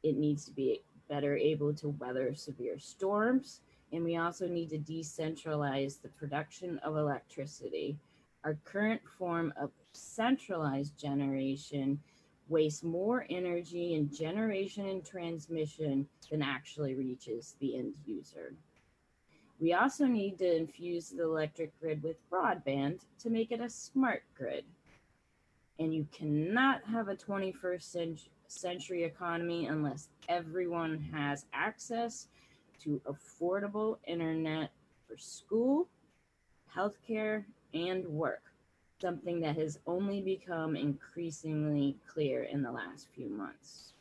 [0.03, 4.77] It needs to be better able to weather severe storms, and we also need to
[4.77, 7.97] decentralize the production of electricity.
[8.45, 11.99] Our current form of centralized generation
[12.47, 18.53] wastes more energy in generation and transmission than actually reaches the end user.
[19.61, 24.23] We also need to infuse the electric grid with broadband to make it a smart
[24.35, 24.65] grid.
[25.77, 32.27] And you cannot have a 21st century economy unless everyone has access
[32.83, 34.71] to affordable internet
[35.07, 35.87] for school,
[36.75, 37.45] healthcare,
[37.75, 38.41] and work,
[38.99, 43.93] something that has only become increasingly clear in the last few months.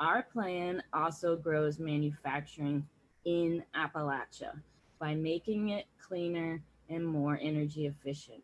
[0.00, 2.84] Our plan also grows manufacturing
[3.26, 4.52] in Appalachia
[5.00, 8.42] by making it cleaner and more energy efficient.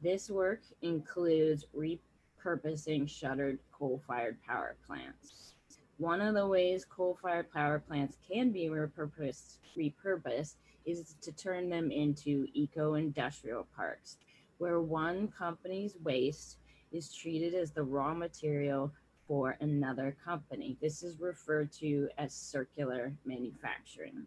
[0.00, 5.54] This work includes repurposing shuttered coal fired power plants.
[5.98, 10.54] One of the ways coal fired power plants can be repurposed, repurposed
[10.86, 14.16] is to turn them into eco industrial parks,
[14.56, 16.56] where one company's waste
[16.90, 18.90] is treated as the raw material
[19.32, 20.76] for another company.
[20.82, 24.26] This is referred to as circular manufacturing.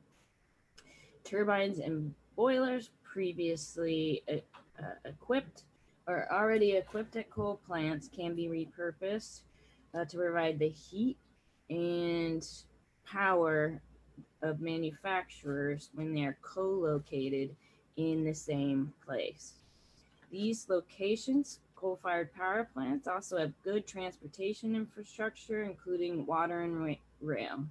[1.24, 4.38] Turbines and boilers previously uh,
[4.84, 5.66] uh, equipped
[6.08, 9.42] or already equipped at coal plants can be repurposed
[9.94, 11.18] uh, to provide the heat
[11.70, 12.48] and
[13.06, 13.80] power
[14.42, 17.56] of manufacturers when they're co located
[17.96, 19.54] in the same place.
[20.32, 26.96] These locations coal fired power plants also have good transportation infrastructure, including water and ra-
[27.22, 27.64] rail.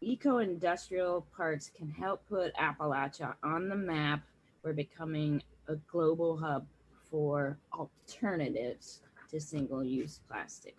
[0.00, 4.22] Eco industrial parks can help put Appalachia on the map.
[4.64, 6.66] We're becoming a global hub
[7.08, 10.76] for alternatives to single use plastic.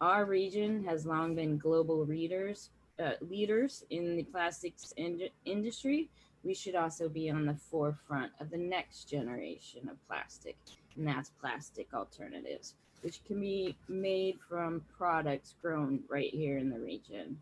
[0.00, 2.70] Our region has long been global readers,
[3.00, 6.10] uh, leaders in the plastics in- industry.
[6.44, 10.56] We should also be on the forefront of the next generation of plastic
[10.96, 16.78] and that's plastic alternatives, which can be made from products grown right here in the
[16.78, 17.38] region.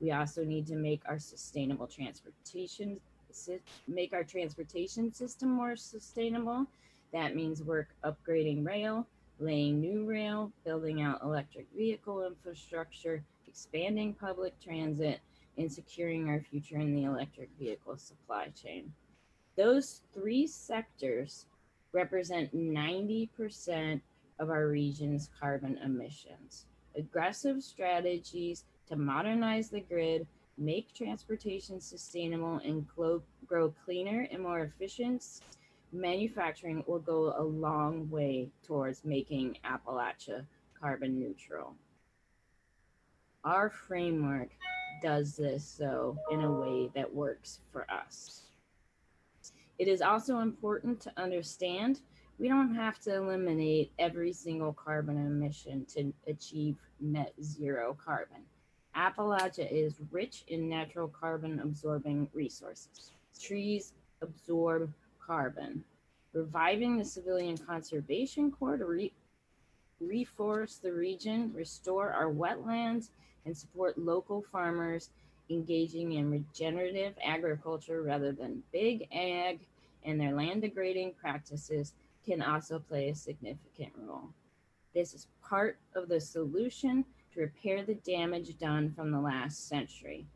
[0.00, 3.00] We also need to make our sustainable transportation
[3.86, 6.66] make our transportation system more sustainable.
[7.12, 9.06] That means work upgrading rail,
[9.38, 15.20] laying new rail, building out electric vehicle infrastructure, expanding public transit,
[15.58, 18.92] and securing our future in the electric vehicle supply chain.
[19.56, 21.46] Those three sectors
[21.92, 24.00] represent 90%
[24.38, 26.66] of our region's carbon emissions.
[26.96, 30.26] Aggressive strategies to modernize the grid,
[30.58, 33.22] make transportation sustainable, and grow,
[33.84, 35.24] cleaner and more efficient
[35.92, 40.44] manufacturing will go a long way towards making Appalachia
[40.80, 41.74] carbon neutral.
[43.44, 44.50] Our framework
[45.02, 48.49] does this so in a way that works for us.
[49.80, 52.02] It is also important to understand
[52.38, 58.42] we don't have to eliminate every single carbon emission to achieve net zero carbon.
[58.94, 63.12] Appalachia is rich in natural carbon absorbing resources.
[63.40, 65.82] Trees absorb carbon.
[66.34, 69.12] Reviving the Civilian Conservation Corps to re-
[70.02, 73.08] reforest the region, restore our wetlands,
[73.46, 75.08] and support local farmers
[75.50, 79.60] engaging in regenerative agriculture rather than big ag
[80.04, 81.92] and their land degrading practices
[82.24, 84.28] can also play a significant role.
[84.94, 90.26] This is part of the solution to repair the damage done from the last century,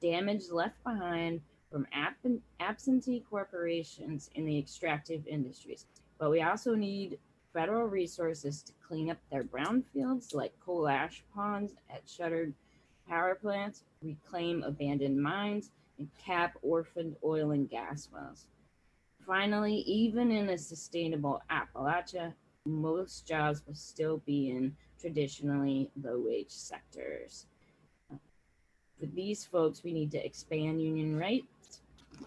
[0.00, 5.86] damage left behind from ab- absentee corporations in the extractive industries.
[6.18, 7.18] But we also need
[7.52, 12.52] federal resources to clean up their brownfields like coal ash ponds at shuttered
[13.08, 18.46] power plants, reclaim abandoned mines, and cap orphaned oil and gas wells.
[19.26, 22.32] Finally, even in a sustainable Appalachia,
[22.66, 27.46] most jobs will still be in traditionally low wage sectors.
[28.08, 31.80] For these folks, we need to expand union rights,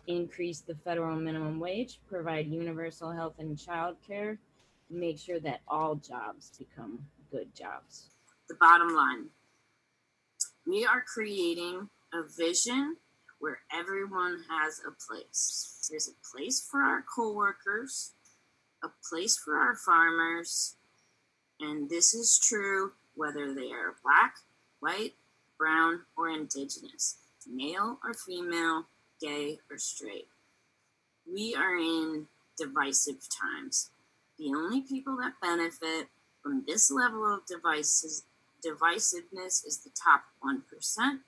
[0.07, 4.39] increase the federal minimum wage, provide universal health and child care,
[4.89, 6.99] make sure that all jobs become
[7.31, 8.09] good jobs.
[8.47, 9.25] The bottom line
[10.65, 12.97] we are creating a vision
[13.39, 15.87] where everyone has a place.
[15.89, 18.11] There's a place for our coworkers,
[18.83, 20.75] a place for our farmers,
[21.59, 24.35] and this is true whether they are black,
[24.79, 25.13] white,
[25.57, 27.17] brown, or indigenous,
[27.49, 28.85] male or female,
[29.21, 30.27] gay or straight.
[31.31, 33.89] We are in divisive times.
[34.37, 36.07] The only people that benefit
[36.41, 38.23] from this level of devices,
[38.65, 41.19] divisiveness is the top 1%.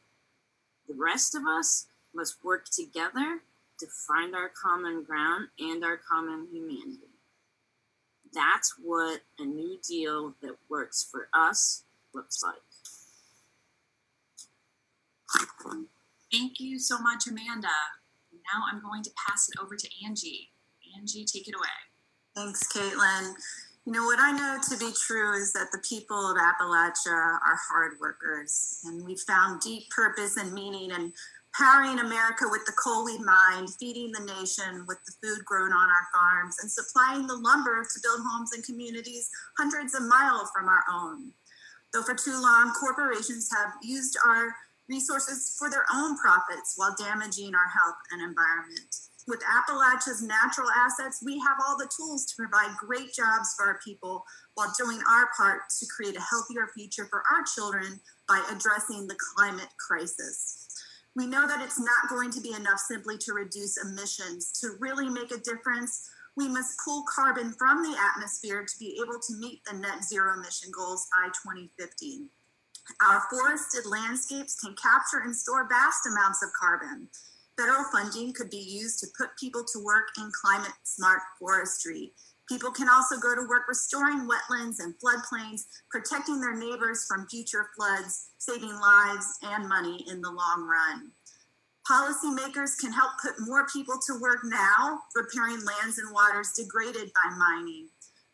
[0.88, 3.42] The rest of us must work together
[3.80, 7.10] to find our common ground and our common humanity.
[8.34, 11.84] That's what a new deal that works for us
[12.14, 12.56] looks like.
[16.32, 17.68] Thank you so much, Amanda.
[18.34, 20.50] Now I'm going to pass it over to Angie.
[20.98, 21.68] Angie, take it away.
[22.36, 23.34] Thanks, Caitlin.
[23.86, 27.60] You know, what I know to be true is that the people of Appalachia are
[27.70, 31.14] hard workers, and we've found deep purpose and meaning in
[31.54, 35.88] powering America with the coal we mined, feeding the nation with the food grown on
[35.88, 40.68] our farms, and supplying the lumber to build homes and communities hundreds of miles from
[40.68, 41.32] our own.
[41.94, 44.56] Though for too long, corporations have used our
[44.90, 51.24] resources for their own profits while damaging our health and environment with Appalachia's natural assets,
[51.26, 54.24] we have all the tools to provide great jobs for our people
[54.54, 59.18] while doing our part to create a healthier future for our children by addressing the
[59.36, 60.68] climate crisis.
[61.16, 64.52] We know that it's not going to be enough simply to reduce emissions.
[64.62, 69.20] To really make a difference, we must pull carbon from the atmosphere to be able
[69.20, 72.28] to meet the net zero emission goals by 2050.
[73.02, 77.08] Our forested landscapes can capture and store vast amounts of carbon.
[77.58, 82.12] Federal funding could be used to put people to work in climate smart forestry.
[82.50, 87.68] People can also go to work restoring wetlands and floodplains, protecting their neighbors from future
[87.76, 91.12] floods, saving lives and money in the long run.
[91.90, 97.36] Policymakers can help put more people to work now, repairing lands and waters degraded by
[97.36, 97.88] mining.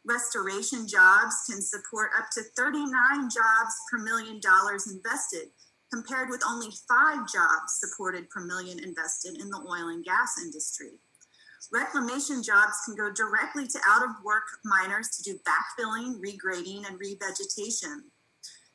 [0.06, 2.90] Restoration jobs can support up to 39
[3.30, 5.52] jobs per million dollars invested,
[5.92, 11.00] compared with only five jobs supported per million invested in the oil and gas industry.
[11.72, 17.00] Reclamation jobs can go directly to out of work miners to do backfilling, regrading, and
[17.00, 18.02] revegetation.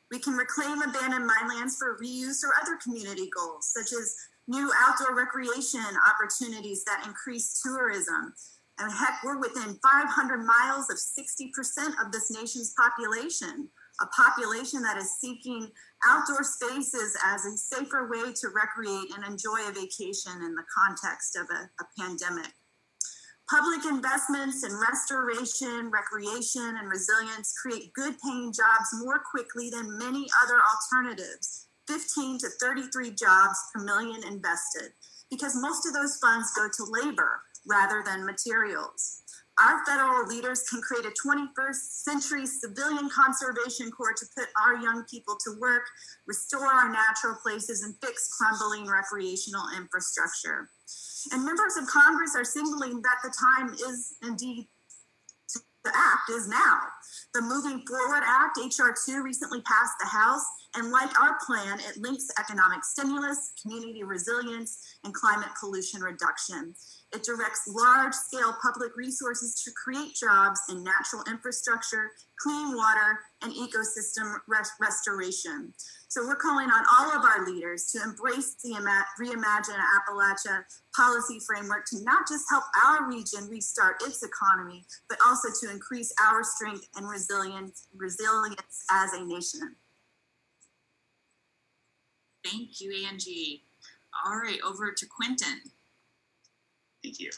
[0.09, 4.15] We can reclaim abandoned mine lands for reuse or other community goals, such as
[4.47, 8.33] new outdoor recreation opportunities that increase tourism.
[8.79, 13.69] And heck, we're within 500 miles of 60% of this nation's population
[14.01, 15.69] a population that is seeking
[16.07, 21.35] outdoor spaces as a safer way to recreate and enjoy a vacation in the context
[21.35, 22.53] of a, a pandemic.
[23.49, 30.27] Public investments in restoration, recreation, and resilience create good paying jobs more quickly than many
[30.43, 34.91] other alternatives 15 to 33 jobs per million invested,
[35.31, 39.21] because most of those funds go to labor rather than materials.
[39.59, 45.03] Our federal leaders can create a 21st century civilian conservation corps to put our young
[45.09, 45.83] people to work,
[46.27, 50.69] restore our natural places, and fix crumbling recreational infrastructure.
[51.31, 54.67] And members of Congress are signaling that the time is indeed
[55.87, 56.79] to act is now.
[57.33, 58.93] The Moving Forward Act, H.R.
[59.05, 60.45] 2, recently passed the House,
[60.75, 66.75] and like our plan, it links economic stimulus, community resilience, and climate pollution reduction.
[67.13, 73.53] It directs large scale public resources to create jobs in natural infrastructure, clean water, and
[73.53, 75.73] ecosystem res- restoration.
[76.09, 78.71] So we're calling on all of our leaders to embrace the
[79.21, 85.47] Reimagine Appalachia policy framework to not just help our region restart its economy, but also
[85.61, 89.75] to increase our strength and resilience, resilience as a nation.
[92.43, 93.63] Thank you, Angie.
[94.25, 95.61] All right, over to Quenton.
[97.03, 97.31] Thank you.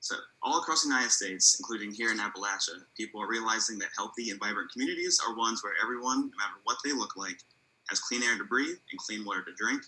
[0.00, 4.28] So, all across the United States, including here in Appalachia, people are realizing that healthy
[4.28, 7.40] and vibrant communities are ones where everyone, no matter what they look like,
[7.88, 9.82] has clean air to breathe and clean water to drink,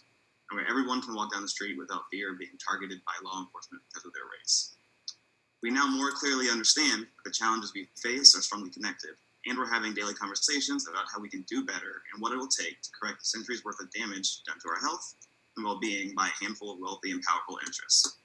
[0.50, 3.40] and where everyone can walk down the street without fear of being targeted by law
[3.40, 4.76] enforcement because of their race.
[5.62, 9.68] We now more clearly understand that the challenges we face are strongly connected, and we're
[9.68, 12.90] having daily conversations about how we can do better and what it will take to
[12.98, 15.14] correct the centuries worth of damage done to our health
[15.56, 18.18] and well being by a handful of wealthy and powerful interests.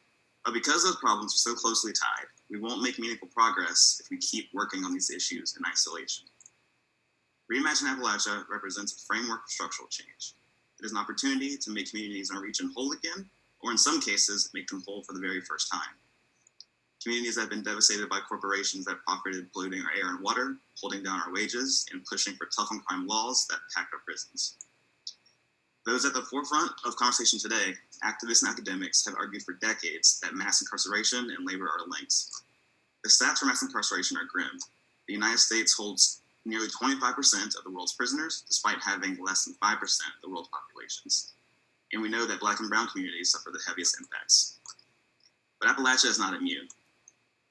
[0.44, 4.18] But because those problems are so closely tied, we won't make meaningful progress if we
[4.18, 6.26] keep working on these issues in isolation.
[7.52, 10.34] Reimagine Appalachia represents a framework for structural change.
[10.80, 13.30] It is an opportunity to make communities in our region whole again,
[13.62, 15.96] or in some cases, make them whole for the very first time.
[17.04, 21.04] Communities that have been devastated by corporations that profited polluting our air and water, holding
[21.04, 24.58] down our wages, and pushing for tough on crime laws that packed our prisons.
[25.86, 27.74] Those at the forefront of conversation today,
[28.04, 32.14] activists and academics, have argued for decades that mass incarceration and labor are linked.
[33.04, 34.60] The stats for mass incarceration are grim.
[35.08, 39.82] The United States holds nearly 25% of the world's prisoners, despite having less than 5%
[39.82, 39.90] of
[40.24, 41.34] the world's populations.
[41.94, 44.60] And we know that black and brown communities suffer the heaviest impacts.
[45.60, 46.68] But Appalachia is not immune.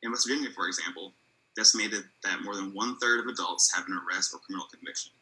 [0.02, 1.12] In West Virginia, for example,
[1.50, 5.12] it's estimated that more than one third of adults have an arrest or criminal conviction.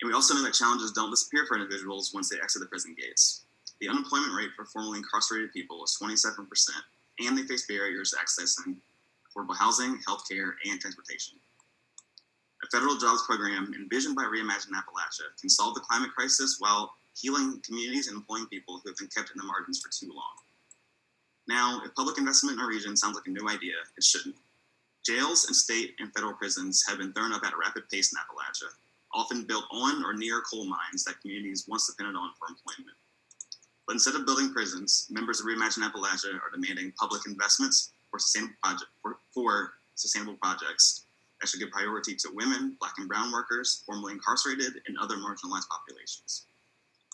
[0.00, 2.94] And we also know that challenges don't disappear for individuals once they exit the prison
[2.98, 3.44] gates.
[3.80, 6.46] The unemployment rate for formerly incarcerated people is 27%,
[7.20, 8.76] and they face barriers to accessing
[9.36, 11.36] affordable housing, healthcare, and transportation.
[12.64, 17.60] A federal jobs program envisioned by Reimagine Appalachia can solve the climate crisis while healing
[17.64, 20.36] communities and employing people who have been kept in the margins for too long.
[21.48, 24.36] Now, if public investment in our region sounds like a new idea, it shouldn't.
[25.04, 28.18] Jails and state and federal prisons have been thrown up at a rapid pace in
[28.18, 28.74] Appalachia,
[29.14, 32.96] often built on or near coal mines that communities once depended on for employment.
[33.86, 38.54] But instead of building prisons, members of Reimagine Appalachia are demanding public investments for sustainable,
[38.62, 41.04] project, for, for sustainable projects
[41.40, 45.68] that should give priority to women, black and brown workers, formerly incarcerated, and other marginalized
[45.68, 46.46] populations.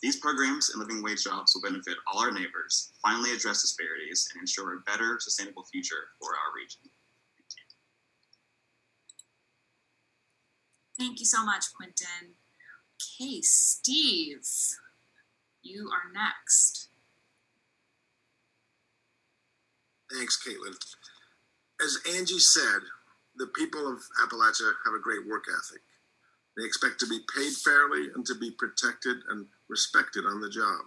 [0.02, 4.40] These programs and living wage jobs will benefit all our neighbors, finally address disparities, and
[4.40, 6.80] ensure a better, sustainable future for our region.
[11.02, 12.36] Thank you so much, Quenton.
[12.94, 14.46] Okay, Steve,
[15.60, 16.90] you are next.
[20.12, 20.76] Thanks, Caitlin.
[21.82, 22.82] As Angie said,
[23.34, 25.82] the people of Appalachia have a great work ethic.
[26.56, 30.86] They expect to be paid fairly and to be protected and respected on the job.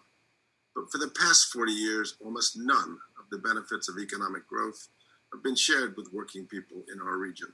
[0.74, 4.88] But for the past 40 years, almost none of the benefits of economic growth
[5.34, 7.54] have been shared with working people in our region.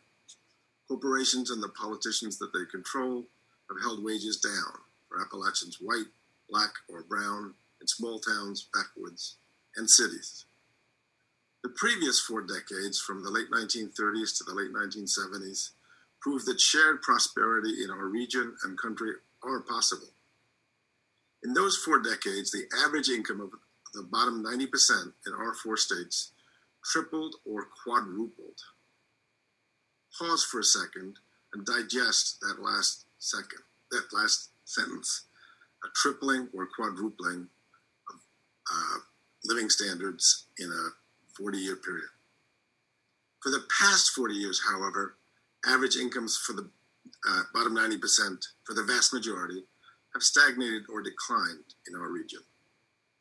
[0.91, 3.25] Corporations and the politicians that they control
[3.69, 4.73] have held wages down
[5.07, 6.11] for Appalachians white,
[6.49, 9.37] black, or brown in small towns, backwoods,
[9.77, 10.43] and cities.
[11.63, 15.69] The previous four decades, from the late 1930s to the late 1970s,
[16.19, 19.13] proved that shared prosperity in our region and country
[19.45, 20.09] are possible.
[21.41, 23.51] In those four decades, the average income of
[23.93, 26.33] the bottom 90% in our four states
[26.83, 28.59] tripled or quadrupled
[30.17, 31.17] pause for a second
[31.53, 35.25] and digest that last second, that last sentence.
[35.83, 37.47] A tripling or quadrupling
[38.09, 38.19] of
[38.71, 38.99] uh,
[39.45, 40.89] living standards in a
[41.35, 42.09] 40 year period.
[43.41, 45.15] For the past 40 years, however,
[45.65, 46.69] average incomes for the
[47.27, 47.99] uh, bottom 90%,
[48.63, 49.63] for the vast majority,
[50.13, 52.41] have stagnated or declined in our region.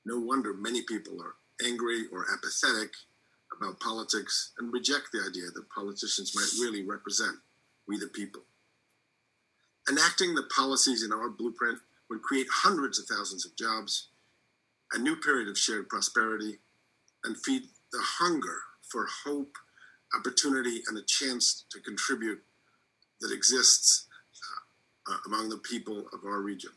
[0.04, 1.34] No wonder many people are
[1.66, 2.92] angry or apathetic
[3.60, 7.36] about politics and reject the idea that politicians might really represent
[7.86, 8.42] we the people.
[9.88, 14.08] Enacting the policies in our blueprint would create hundreds of thousands of jobs,
[14.92, 16.58] a new period of shared prosperity,
[17.24, 19.56] and feed the hunger for hope,
[20.16, 22.42] opportunity, and a chance to contribute
[23.20, 24.06] that exists
[25.08, 26.72] uh, uh among the people of our region.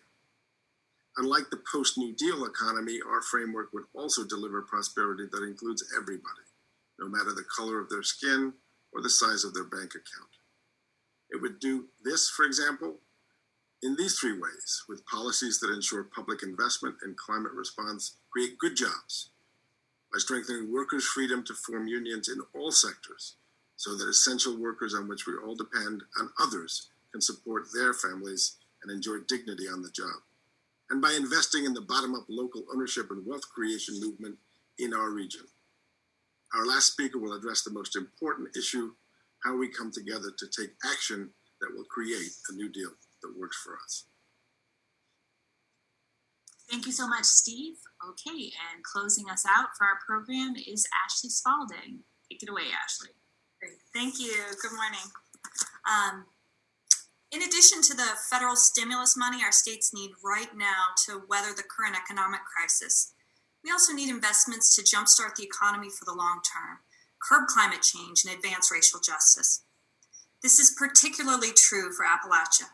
[1.18, 6.42] Unlike the post New Deal economy, our framework would also deliver prosperity that includes everybody
[7.00, 8.54] no matter the color of their skin
[8.92, 10.30] or the size of their bank account.
[11.32, 13.00] It would do this, for example,
[13.82, 18.76] in these three ways with policies that ensure public investment and climate response create good
[18.76, 19.30] jobs,
[20.12, 23.36] by strengthening workers' freedom to form unions in all sectors
[23.76, 28.58] so that essential workers on which we all depend and others can support their families
[28.84, 30.22] and enjoy dignity on the job,
[30.90, 34.38] and by investing in the bottom up local ownership and wealth creation movement
[34.78, 35.46] in our region.
[36.54, 38.92] Our last speaker will address the most important issue
[39.44, 41.30] how we come together to take action
[41.60, 42.92] that will create a new deal
[43.22, 44.06] that works for us.
[46.70, 47.76] Thank you so much, Steve.
[48.10, 52.00] Okay, and closing us out for our program is Ashley Spalding.
[52.32, 53.10] Take it away, Ashley.
[53.60, 53.78] Great.
[53.94, 54.34] Thank you.
[54.62, 55.06] Good morning.
[55.86, 56.26] Um,
[57.32, 61.64] in addition to the federal stimulus money our states need right now to weather the
[61.64, 63.14] current economic crisis,
[63.64, 66.80] we also need investments to jumpstart the economy for the long term,
[67.20, 69.64] curb climate change, and advance racial justice.
[70.42, 72.68] This is particularly true for Appalachia,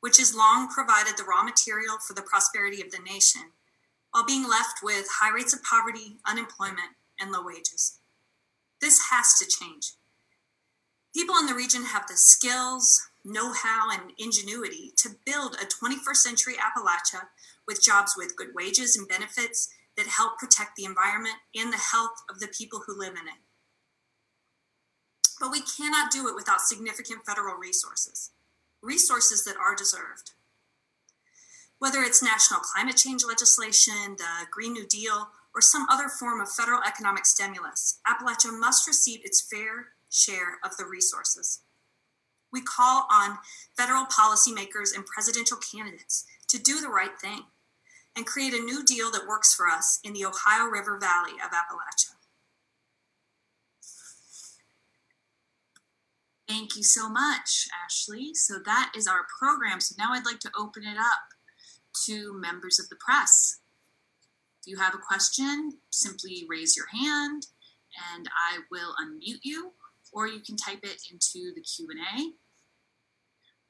[0.00, 3.52] which has long provided the raw material for the prosperity of the nation,
[4.10, 7.98] while being left with high rates of poverty, unemployment, and low wages.
[8.80, 9.92] This has to change.
[11.14, 16.16] People in the region have the skills, know how, and ingenuity to build a 21st
[16.16, 17.28] century Appalachia
[17.66, 22.22] with jobs with good wages and benefits that help protect the environment and the health
[22.30, 23.40] of the people who live in it.
[25.40, 28.30] But we cannot do it without significant federal resources,
[28.82, 30.32] resources that are deserved.
[31.78, 36.50] Whether it's national climate change legislation, the Green New Deal, or some other form of
[36.50, 41.60] federal economic stimulus, Appalachia must receive its fair share of the resources.
[42.52, 43.38] We call on
[43.76, 47.42] federal policymakers and presidential candidates to do the right thing
[48.16, 51.50] and create a new deal that works for us in the Ohio River Valley of
[51.50, 52.14] Appalachia.
[56.48, 58.32] Thank you so much, Ashley.
[58.32, 59.80] So that is our program.
[59.80, 61.34] So now I'd like to open it up
[62.06, 63.58] to members of the press.
[64.62, 67.48] If you have a question, simply raise your hand
[68.14, 69.72] and I will unmute you
[70.12, 72.32] or you can type it into the Q&A.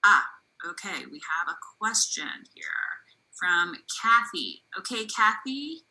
[0.04, 0.26] Ah,
[0.68, 2.95] okay, we have a question here
[3.38, 4.62] from Kathy.
[4.78, 5.82] Okay, Kathy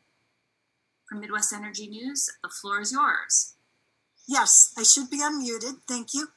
[1.08, 3.56] from Midwest Energy News, the floor is yours.
[4.28, 5.82] Yes, I should be unmuted.
[5.88, 6.30] Thank you.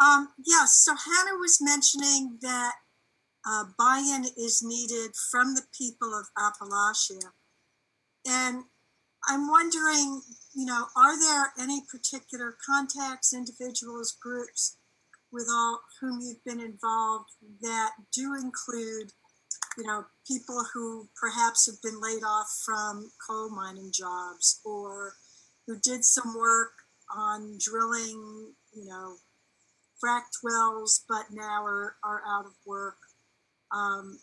[0.00, 2.74] Um, yes, so Hannah was mentioning that
[3.46, 7.30] uh, buy in is needed from the people of Appalachia.
[8.26, 8.64] And
[9.28, 10.22] I'm wondering,
[10.54, 14.76] you know, are there any particular contacts, individuals, groups
[15.32, 17.30] with all whom you've been involved
[17.60, 19.12] that do include,
[19.78, 25.14] you know, people who perhaps have been laid off from coal mining jobs or
[25.66, 26.72] who did some work
[27.14, 29.16] on drilling, you know,
[30.02, 32.98] fracked wells, but now are, are out of work.
[33.72, 34.18] Um,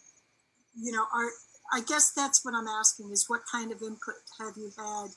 [0.75, 1.29] you know, are
[1.71, 5.09] I guess that's what I'm asking is what kind of input have you had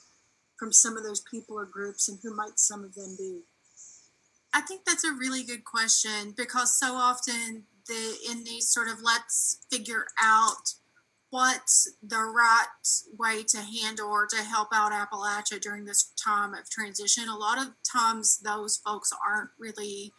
[0.57, 3.41] from some of those people or groups, and who might some of them be?
[4.53, 9.01] I think that's a really good question because so often the in these sort of
[9.01, 10.73] let's figure out
[11.29, 12.67] what's the right
[13.17, 17.27] way to handle or to help out Appalachia during this time of transition.
[17.27, 20.13] A lot of times, those folks aren't really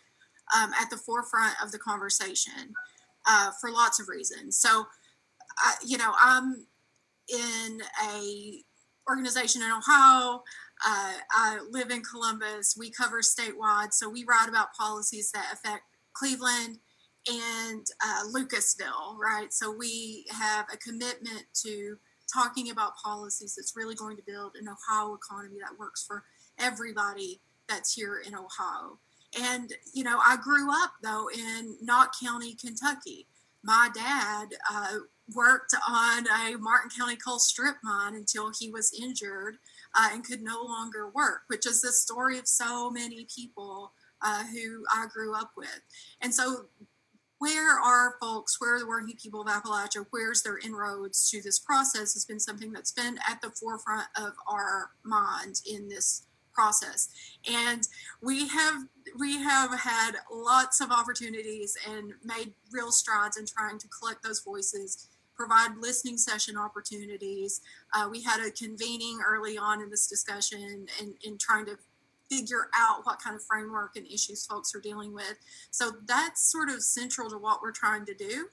[0.57, 2.75] um, at the forefront of the conversation
[3.29, 4.59] uh, for lots of reasons.
[4.59, 4.87] So,
[5.87, 6.67] you know, I'm
[7.29, 8.63] in a
[9.09, 10.43] organization in Ohio.
[10.85, 12.77] Uh, I live in Columbus.
[12.77, 16.79] We cover statewide, so we write about policies that affect Cleveland
[17.29, 19.53] and uh, Lucasville, right?
[19.53, 21.97] So we have a commitment to
[22.33, 26.25] talking about policies that's really going to build an Ohio economy that works for
[26.59, 28.99] everybody that's here in Ohio.
[29.41, 33.27] And, you know, I grew up though in Knott County, Kentucky.
[33.63, 34.99] My dad uh,
[35.35, 39.57] worked on a Martin County coal strip mine until he was injured
[39.99, 44.45] uh, and could no longer work, which is the story of so many people uh,
[44.45, 45.81] who I grew up with.
[46.21, 46.67] And so
[47.45, 51.59] where are folks, where are the working people of Appalachia, where's their inroads to this
[51.59, 56.23] process has been something that's been at the forefront of our mind in this
[56.55, 57.11] process.
[57.47, 57.87] And
[58.23, 58.85] we have
[59.19, 64.41] we have had lots of opportunities and made real strides in trying to collect those
[64.41, 67.61] voices provide listening session opportunities.
[67.93, 71.77] Uh, we had a convening early on in this discussion and in trying to
[72.31, 75.37] figure out what kind of framework and issues folks are dealing with.
[75.71, 78.49] So that's sort of central to what we're trying to do.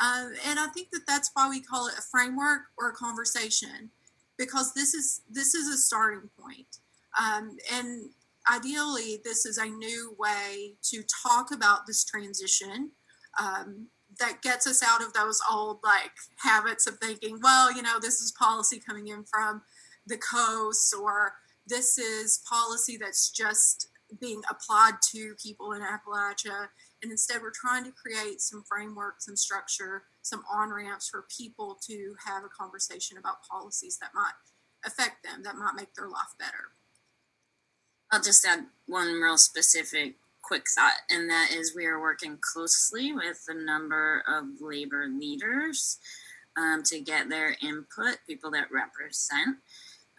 [0.00, 3.90] Uh, and I think that that's why we call it a framework or a conversation,
[4.38, 6.78] because this is this is a starting point.
[7.20, 8.10] Um, and
[8.50, 12.92] ideally, this is a new way to talk about this transition
[13.38, 13.88] um,
[14.18, 18.20] that gets us out of those old like habits of thinking, well, you know, this
[18.20, 19.62] is policy coming in from
[20.06, 21.34] the coast or
[21.66, 23.88] this is policy that's just
[24.20, 26.68] being applied to people in Appalachia.
[27.02, 31.78] And instead, we're trying to create some framework, some structure, some on ramps for people
[31.86, 34.32] to have a conversation about policies that might
[34.84, 36.72] affect them, that might make their life better.
[38.12, 43.12] I'll just add one real specific quick thought, and that is we are working closely
[43.12, 45.98] with a number of labor leaders
[46.56, 49.58] um, to get their input, people that represent.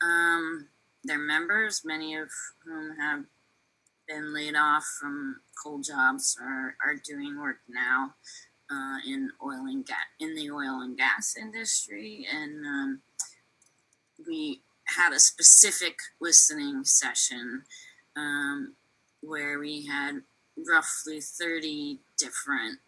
[0.01, 0.67] Um,
[1.03, 2.29] their members, many of
[2.65, 3.23] whom have
[4.07, 8.13] been laid off from coal jobs, are, are doing work now
[8.71, 13.01] uh, in oil and gas in the oil and gas industry, and um,
[14.27, 17.63] we had a specific listening session
[18.15, 18.73] um,
[19.21, 20.21] where we had
[20.69, 22.79] roughly 30 different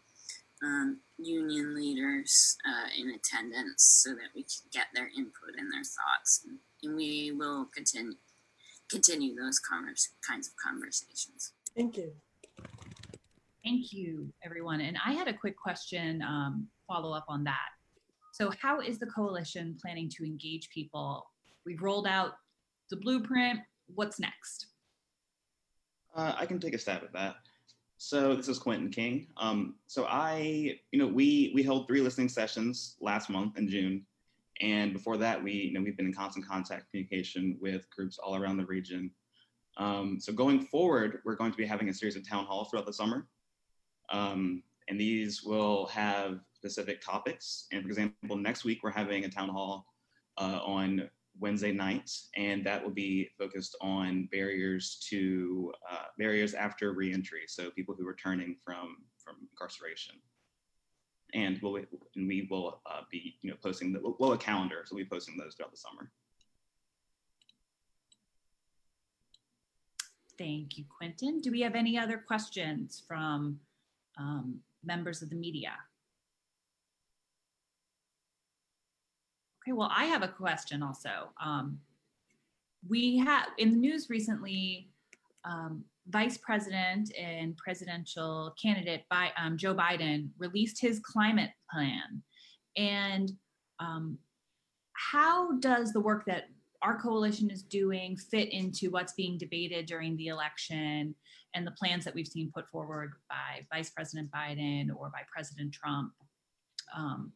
[0.63, 5.83] um, union leaders uh, in attendance so that we could get their input and their
[5.83, 6.41] thoughts.
[6.47, 8.13] And and we will continue
[8.89, 11.53] continue those converse, kinds of conversations.
[11.75, 12.11] Thank you.
[13.63, 14.81] Thank you, everyone.
[14.81, 17.69] And I had a quick question um, follow up on that.
[18.33, 21.25] So, how is the coalition planning to engage people?
[21.65, 22.33] We've rolled out
[22.89, 23.59] the blueprint.
[23.87, 24.67] What's next?
[26.15, 27.35] Uh, I can take a stab at that.
[27.97, 29.27] So this is Quenton King.
[29.37, 34.05] Um, so I, you know, we we held three listening sessions last month in June,
[34.61, 38.35] and before that, we, you know, we've been in constant contact communication with groups all
[38.35, 39.11] around the region.
[39.77, 42.85] Um, so going forward, we're going to be having a series of town halls throughout
[42.85, 43.27] the summer.
[44.11, 47.67] Um, and these will have specific topics.
[47.71, 49.85] And for example, next week, we're having a town hall
[50.37, 56.93] uh, on Wednesday night, and that will be focused on barriers to uh, barriers after
[56.93, 57.41] reentry.
[57.47, 60.15] So people who are returning from from incarceration,
[61.33, 64.95] and we'll and we will uh, be you know posting the well a calendar, so
[64.95, 66.11] we'll be posting those throughout the summer.
[70.37, 71.41] Thank you, Quenton.
[71.41, 73.59] Do we have any other questions from
[74.17, 75.73] um, members of the media?
[79.63, 81.29] Okay, well, I have a question also.
[81.41, 81.79] Um,
[82.89, 84.89] we have in the news recently,
[85.45, 92.21] um, Vice President and presidential candidate by um, Joe Biden released his climate plan.
[92.75, 93.31] And
[93.79, 94.17] um,
[94.93, 96.45] how does the work that
[96.81, 101.15] our coalition is doing fit into what's being debated during the election
[101.55, 105.73] and the plans that we've seen put forward by Vice President Biden or by President
[105.73, 106.11] Trump?
[106.95, 107.31] Um,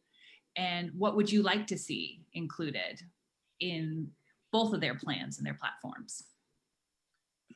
[0.56, 3.00] and what would you like to see included
[3.60, 4.08] in
[4.52, 6.24] both of their plans and their platforms?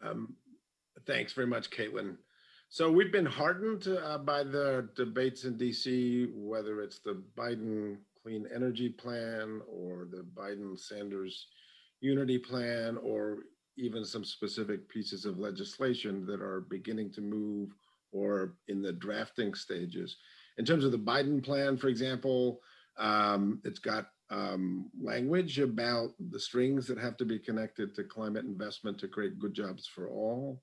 [0.03, 0.35] Um,
[1.07, 2.16] thanks very much, Caitlin.
[2.68, 8.46] So we've been hardened uh, by the debates in DC, whether it's the Biden Clean
[8.55, 11.48] Energy Plan or the Biden Sanders
[12.00, 13.40] Unity Plan, or
[13.76, 17.74] even some specific pieces of legislation that are beginning to move
[18.12, 20.16] or in the drafting stages.
[20.59, 22.61] In terms of the Biden plan, for example,
[22.98, 28.44] um, it's got um, language about the strings that have to be connected to climate
[28.44, 30.62] investment to create good jobs for all.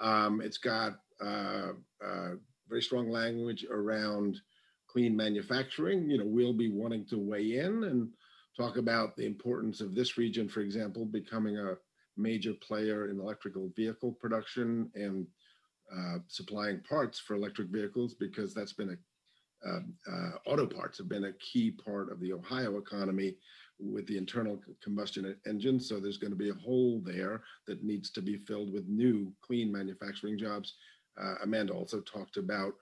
[0.00, 1.72] Um, it's got uh,
[2.04, 2.30] uh,
[2.68, 4.40] very strong language around
[4.88, 6.10] clean manufacturing.
[6.10, 8.08] You know, we'll be wanting to weigh in and
[8.56, 11.74] talk about the importance of this region, for example, becoming a
[12.16, 15.26] major player in electrical vehicle production and
[15.94, 18.96] uh, supplying parts for electric vehicles because that's been a
[19.66, 19.80] uh,
[20.10, 23.34] uh, auto parts have been a key part of the Ohio economy
[23.80, 25.80] with the internal combustion engine.
[25.80, 29.32] So there's going to be a hole there that needs to be filled with new
[29.42, 30.74] clean manufacturing jobs.
[31.20, 32.74] Uh, Amanda also talked about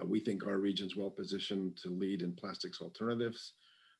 [0.00, 3.54] uh, we think our region's well positioned to lead in plastics alternatives.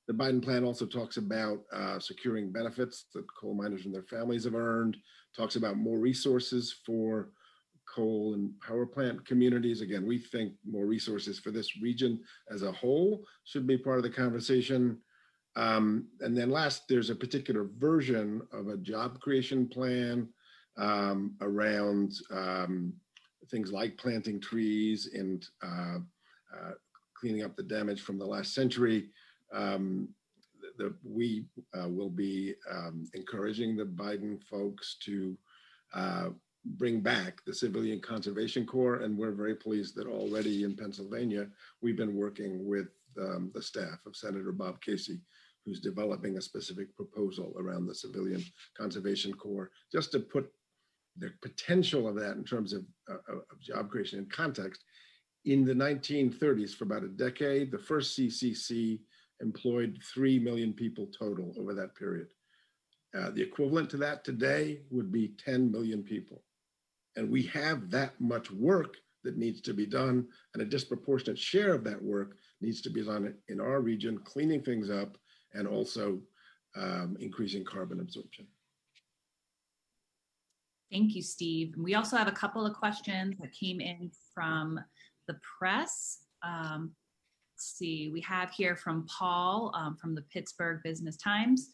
[0.06, 4.44] The Biden plan also talks about uh, securing benefits that coal miners and their families
[4.44, 4.96] have earned,
[5.34, 7.30] talks about more resources for
[7.92, 9.80] coal and power plant communities.
[9.80, 12.20] Again, we think more resources for this region
[12.50, 14.98] as a whole should be part of the conversation.
[15.56, 20.28] Um, and then last, there's a particular version of a job creation plan
[20.76, 22.92] um, around um,
[23.50, 25.98] things like planting trees and uh,
[26.56, 26.72] uh,
[27.18, 29.10] cleaning up the damage from the last century.
[29.52, 30.08] Um,
[31.04, 31.44] we
[31.78, 35.36] uh, will be um, encouraging the Biden folks to
[35.94, 36.30] uh,
[36.64, 39.02] bring back the Civilian Conservation Corps.
[39.02, 41.46] And we're very pleased that already in Pennsylvania,
[41.80, 42.88] we've been working with
[43.20, 45.20] um, the staff of Senator Bob Casey,
[45.64, 48.42] who's developing a specific proposal around the Civilian
[48.76, 50.50] Conservation Corps, just to put
[51.16, 54.84] the potential of that in terms of, uh, of job creation in context.
[55.44, 59.00] In the 1930s, for about a decade, the first CCC
[59.40, 62.28] employed 3 million people total over that period.
[63.16, 66.42] Uh, the equivalent to that today would be 10 million people.
[67.16, 71.74] And we have that much work that needs to be done, and a disproportionate share
[71.74, 75.16] of that work needs to be done in our region, cleaning things up
[75.54, 76.20] and also
[76.76, 78.46] um, increasing carbon absorption.
[80.90, 81.74] Thank you, Steve.
[81.76, 84.78] We also have a couple of questions that came in from
[85.26, 86.18] the press.
[86.42, 86.92] Um,
[87.54, 91.70] let's see, we have here from Paul um, from the Pittsburgh Business Times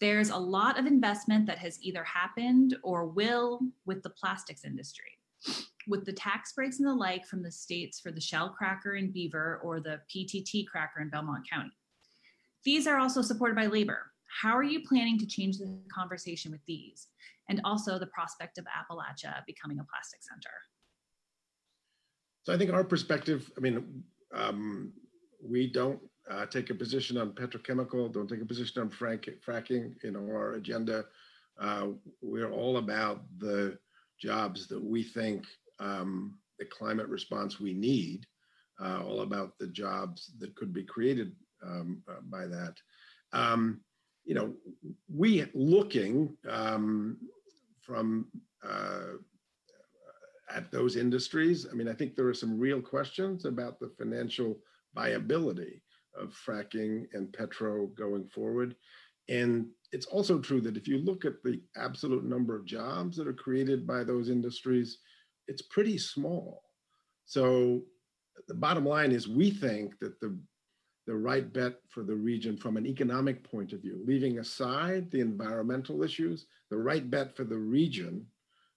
[0.00, 5.18] there's a lot of investment that has either happened or will with the plastics industry.
[5.86, 9.12] With the tax breaks and the like from the states for the shell cracker in
[9.12, 11.72] Beaver or the PTT cracker in Belmont County.
[12.64, 14.10] These are also supported by labor.
[14.42, 17.08] How are you planning to change the conversation with these?
[17.48, 20.54] And also the prospect of Appalachia becoming a plastic center.
[22.44, 24.04] So I think our perspective, I mean,
[24.34, 24.92] um,
[25.42, 26.00] we don't
[26.30, 30.52] uh, take a position on petrochemical, don't take a position on frank, fracking in our
[30.52, 31.06] agenda.
[31.60, 31.88] Uh,
[32.22, 33.76] we're all about the
[34.20, 35.44] jobs that we think
[35.80, 38.26] um, the climate response we need,
[38.82, 41.32] uh, all about the jobs that could be created
[41.64, 42.74] um, uh, by that.
[43.32, 43.80] Um,
[44.24, 44.54] you know,
[45.12, 47.16] we looking um,
[47.80, 48.26] from
[48.62, 49.16] uh,
[50.54, 51.66] at those industries.
[51.70, 54.58] I mean, I think there are some real questions about the financial
[54.94, 55.82] viability
[56.16, 58.74] of fracking and petro going forward.
[59.28, 63.28] And it's also true that if you look at the absolute number of jobs that
[63.28, 64.98] are created by those industries,
[65.46, 66.62] it's pretty small.
[67.26, 67.82] So
[68.48, 70.36] the bottom line is we think that the
[71.10, 75.18] the right bet for the region from an economic point of view, leaving aside the
[75.18, 78.24] environmental issues, the right bet for the region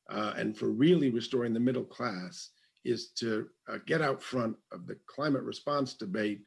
[0.10, 2.50] uh, and for really restoring the middle class
[2.86, 6.42] is to uh, get out front of the climate response debate.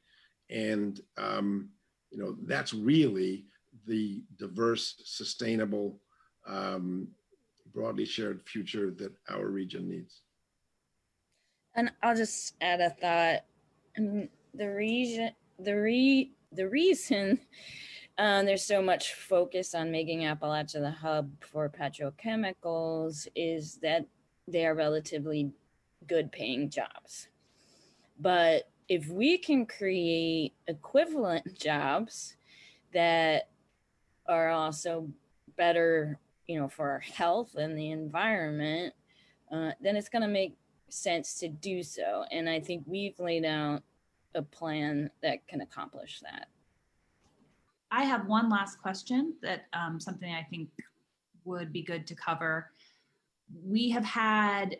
[0.50, 1.68] And, um,
[2.10, 3.44] you know, that's really
[3.86, 6.00] the diverse, sustainable,
[6.48, 7.06] um,
[7.72, 10.22] broadly shared future that our region needs.
[11.76, 13.44] And I'll just add a thought.
[13.96, 17.40] I mean, the region, the re, the reason
[18.18, 24.06] uh, there's so much focus on making Appalachia the hub for petrochemicals is that
[24.48, 25.50] they are relatively
[26.06, 27.28] good paying jobs.
[28.18, 32.36] But if we can create equivalent jobs
[32.92, 33.50] that
[34.26, 35.08] are also
[35.56, 38.94] better, you know, for our health and the environment,
[39.52, 40.56] uh, then it's going to make
[40.88, 42.24] sense to do so.
[42.30, 43.82] And I think we've laid out
[44.36, 46.48] a plan that can accomplish that.
[47.90, 50.68] I have one last question that um, something I think
[51.44, 52.70] would be good to cover.
[53.64, 54.76] We have had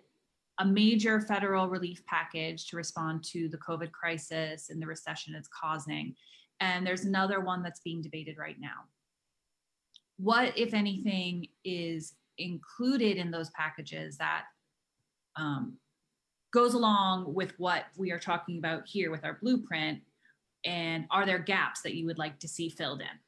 [0.59, 5.48] a major federal relief package to respond to the COVID crisis and the recession it's
[5.48, 6.14] causing.
[6.61, 8.84] And there's another one that's being debated right now.
[10.16, 14.44] What, if anything, is included in those packages that
[15.36, 15.76] um,
[16.57, 20.00] goes along with what we are talking about here with our blueprint?
[20.64, 23.18] And are there gaps that you would like to see filled in?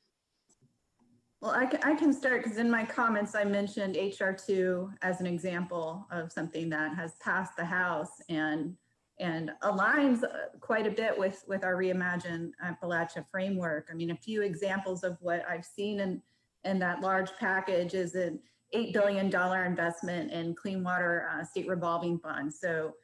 [1.43, 5.27] Well, I can, I can start because in my comments, I mentioned HR2 as an
[5.27, 8.75] example of something that has passed the House and
[9.21, 10.29] and aligns uh,
[10.61, 13.89] quite a bit with, with our Reimagine Appalachia framework.
[13.91, 16.23] I mean, a few examples of what I've seen in,
[16.63, 18.39] in that large package is an
[18.77, 19.27] $8 billion
[19.67, 22.61] investment in clean water uh, state revolving funds.
[22.61, 22.95] So,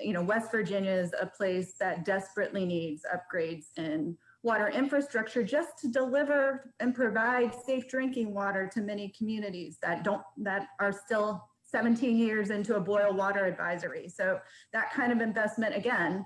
[0.00, 5.78] you know, West Virginia is a place that desperately needs upgrades in water infrastructure just
[5.78, 11.48] to deliver and provide safe drinking water to many communities that don't that are still
[11.62, 14.08] 17 years into a boil water advisory.
[14.08, 14.38] So
[14.72, 16.24] that kind of investment again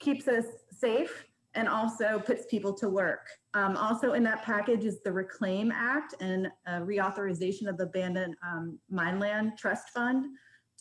[0.00, 3.26] keeps us safe and also puts people to work.
[3.54, 8.34] Um, also in that package is the Reclaim Act and a reauthorization of the Abandoned
[8.46, 10.26] um, Mineland Trust Fund.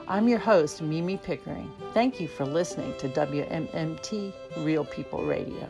[0.09, 1.69] I'm your host, Mimi Pickering.
[1.93, 5.67] Thank you for listening to WMMT Real People Radio.